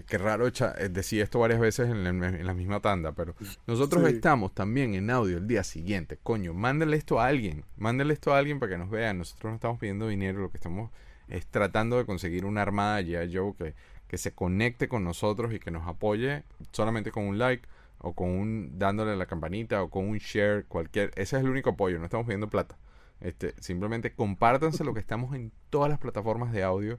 [0.06, 3.34] qué raro eh, decir esto varias veces en, la misma tanda, pero
[3.66, 6.18] nosotros estamos también en audio el día siguiente.
[6.22, 9.16] Coño, mándale esto a alguien, mándale esto a alguien para que nos vean.
[9.18, 10.90] Nosotros no estamos pidiendo dinero, lo que estamos
[11.28, 13.74] es tratando de conseguir una armada de Joe que,
[14.08, 17.66] que se conecte con nosotros y que nos apoye solamente con un like
[17.98, 21.70] o con un dándole la campanita o con un share, cualquier, ese es el único
[21.70, 22.76] apoyo, no estamos pidiendo plata.
[23.20, 26.98] Este, simplemente compártanse lo que estamos en todas las plataformas de audio.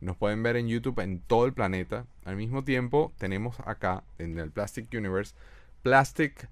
[0.00, 2.06] Nos pueden ver en YouTube en todo el planeta.
[2.24, 5.34] Al mismo tiempo, tenemos acá en el Plastic Universe
[5.82, 6.48] Plastic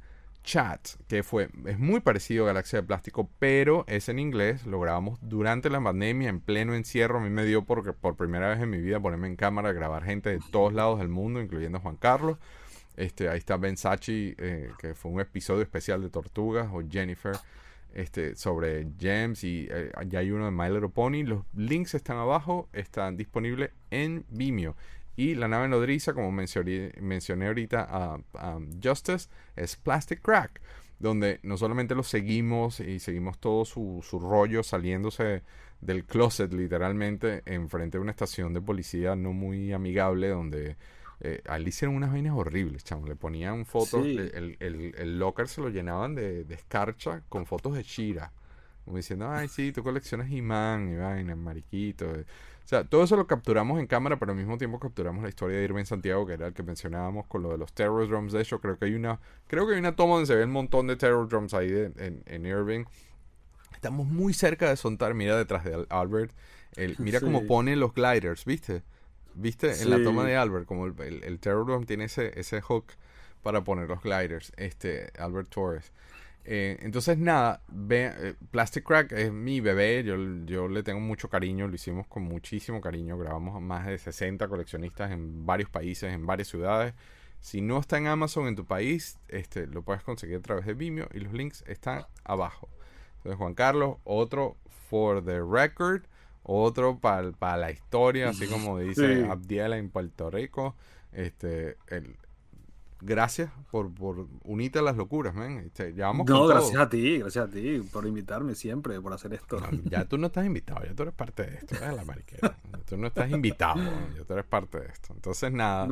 [0.47, 4.64] Chat, que fue, es muy parecido a Galaxia de Plástico, pero es en inglés.
[4.64, 7.18] Lo grabamos durante la pandemia, en pleno encierro.
[7.18, 10.05] A mí me dio porque por primera vez en mi vida ponerme en cámara, grabar
[10.05, 12.38] gente de todos lados del mundo, incluyendo Juan Carlos.
[12.97, 17.36] Este, ahí está Ben Sachi, eh, que fue un episodio especial de Tortugas, o Jennifer,
[17.92, 21.24] este, sobre Gems, y eh, ya hay uno de My Little Pony.
[21.24, 24.76] Los links están abajo, están disponibles en Vimeo.
[25.17, 30.61] Y la nave nodriza, como mencioné, mencioné ahorita a, Justice, es Plastic Crack,
[30.99, 35.43] donde no solamente lo seguimos y seguimos todo su, su rollo saliéndose
[35.81, 40.77] del closet literalmente enfrente de una estación de policía no muy amigable donde
[41.21, 43.07] eh, le hicieron unas vainas horribles, chamo.
[43.07, 47.75] Le ponían fotos, el, el, el, locker se lo llenaban de, de escarcha con fotos
[47.75, 48.33] de Shira.
[48.85, 52.07] Como diciendo, ay, sí, tú coleccionas imán y vainas, mariquito.
[52.67, 55.57] O sea, todo eso lo capturamos en cámara, pero al mismo tiempo capturamos la historia
[55.57, 58.33] de Irving Santiago, que era el que mencionábamos con lo de los Terror Drums.
[58.33, 60.51] De hecho, creo que hay una, creo que hay una toma donde se ve un
[60.51, 62.85] montón de Terror Drums ahí en, Irving.
[63.73, 66.33] Estamos muy cerca de soltar, mira detrás de Albert.
[66.75, 68.83] El, mira cómo pone los gliders, ¿viste?
[69.35, 69.81] ¿Viste?
[69.81, 72.87] En la toma de Albert, como el, el, Terror Drum tiene ese, ese hook
[73.45, 75.93] para poner los gliders, este, Albert Torres.
[76.49, 81.28] Eh, entonces, nada, ve, eh, Plastic Crack es mi bebé, yo, yo, le tengo mucho
[81.28, 86.12] cariño, lo hicimos con muchísimo cariño, grabamos a más de 60 coleccionistas en varios países,
[86.14, 86.94] en varias ciudades,
[87.40, 90.74] Si no está en Amazon en tu país, este, lo puedes conseguir a través de
[90.74, 92.68] Vimeo y los links están abajo.
[93.18, 94.57] Entonces, Juan Carlos, otro
[94.88, 96.05] for the record,
[96.44, 100.76] otro para la historia, así como dice Abdiela en Puerto Rico.
[101.12, 102.16] Este, el,
[103.01, 105.59] gracias por, por unirte a las locuras, man.
[105.59, 109.59] Este, no, gracias a ti, gracias a ti por invitarme siempre, por hacer esto.
[109.84, 112.57] ya tú no estás invitado, ya tú eres parte de esto, la mariquera.
[112.88, 113.80] tú no estás invitado,
[114.16, 115.12] ya tú eres parte de esto.
[115.14, 115.88] Entonces, nada,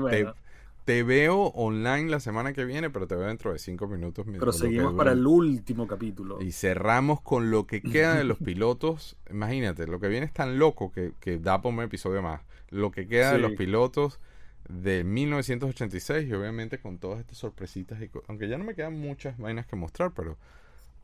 [0.85, 4.27] te, veo online la semana que viene, pero te veo dentro de cinco minutos.
[4.31, 6.43] Pero seguimos para el último capítulo.
[6.43, 9.17] Y cerramos con lo que queda de los pilotos.
[9.31, 12.43] Imagínate, lo que viene es tan loco que, que da por un episodio más.
[12.71, 14.21] Lo que queda de los pilotos
[14.69, 19.37] de 1986 y obviamente con todas estas sorpresitas y aunque ya no me quedan muchas
[19.39, 20.37] vainas que mostrar pero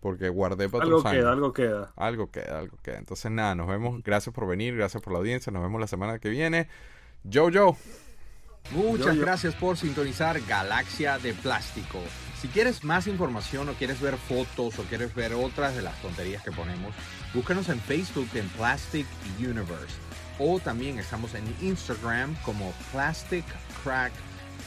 [0.00, 1.92] porque guardé para algo queda, algo queda.
[1.96, 2.98] Algo queda algo queda.
[2.98, 4.02] Entonces nada nos vemos.
[4.02, 5.52] Gracias por venir gracias por la audiencia.
[5.52, 6.68] Nos vemos la semana que viene.
[7.30, 7.76] Jojo
[8.72, 11.98] muchas gracias por sintonizar Galaxia de Plástico.
[12.40, 16.42] Si quieres más información o quieres ver fotos o quieres ver otras de las tonterías
[16.42, 16.94] que ponemos
[17.34, 19.06] búscanos en Facebook en Plastic
[19.38, 20.09] Universe
[20.40, 23.44] o también estamos en Instagram como Plastic
[23.84, 24.12] Crack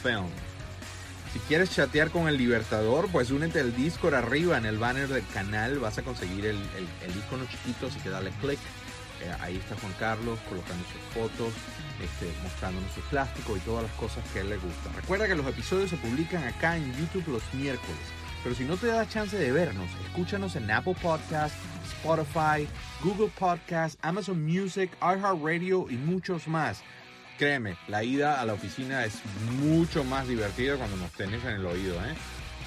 [0.03, 0.29] Film.
[1.33, 5.25] Si quieres chatear con el Libertador, pues únete al Discord arriba en el banner del
[5.33, 5.79] canal.
[5.79, 8.59] Vas a conseguir el, el, icono chiquito, así que dale click.
[9.23, 11.53] Eh, ahí está Juan Carlos colocando sus fotos,
[12.03, 14.93] este, mostrándonos su plástico y todas las cosas que él le gustan.
[14.95, 18.12] Recuerda que los episodios se publican acá en YouTube los miércoles.
[18.43, 22.67] Pero si no te da chance de vernos, escúchanos en Apple Podcasts, Spotify,
[23.01, 26.81] Google Podcasts, Amazon Music, iHeartRadio y muchos más.
[27.37, 29.21] Créeme, la ida a la oficina es
[29.61, 31.95] mucho más divertida cuando nos tenés en el oído.
[32.03, 32.13] ¿eh?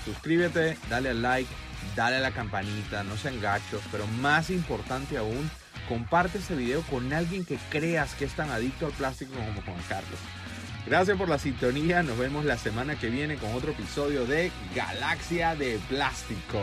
[0.04, 1.50] Suscríbete, dale al like,
[1.94, 5.50] dale a la campanita, no sean gachos, pero más importante aún,
[5.88, 9.82] comparte este video con alguien que creas que es tan adicto al plástico como Juan
[9.88, 10.18] Carlos.
[10.86, 12.04] Gracias por la sintonía.
[12.04, 16.60] Nos vemos la semana que viene con otro episodio de Galaxia de Plástico.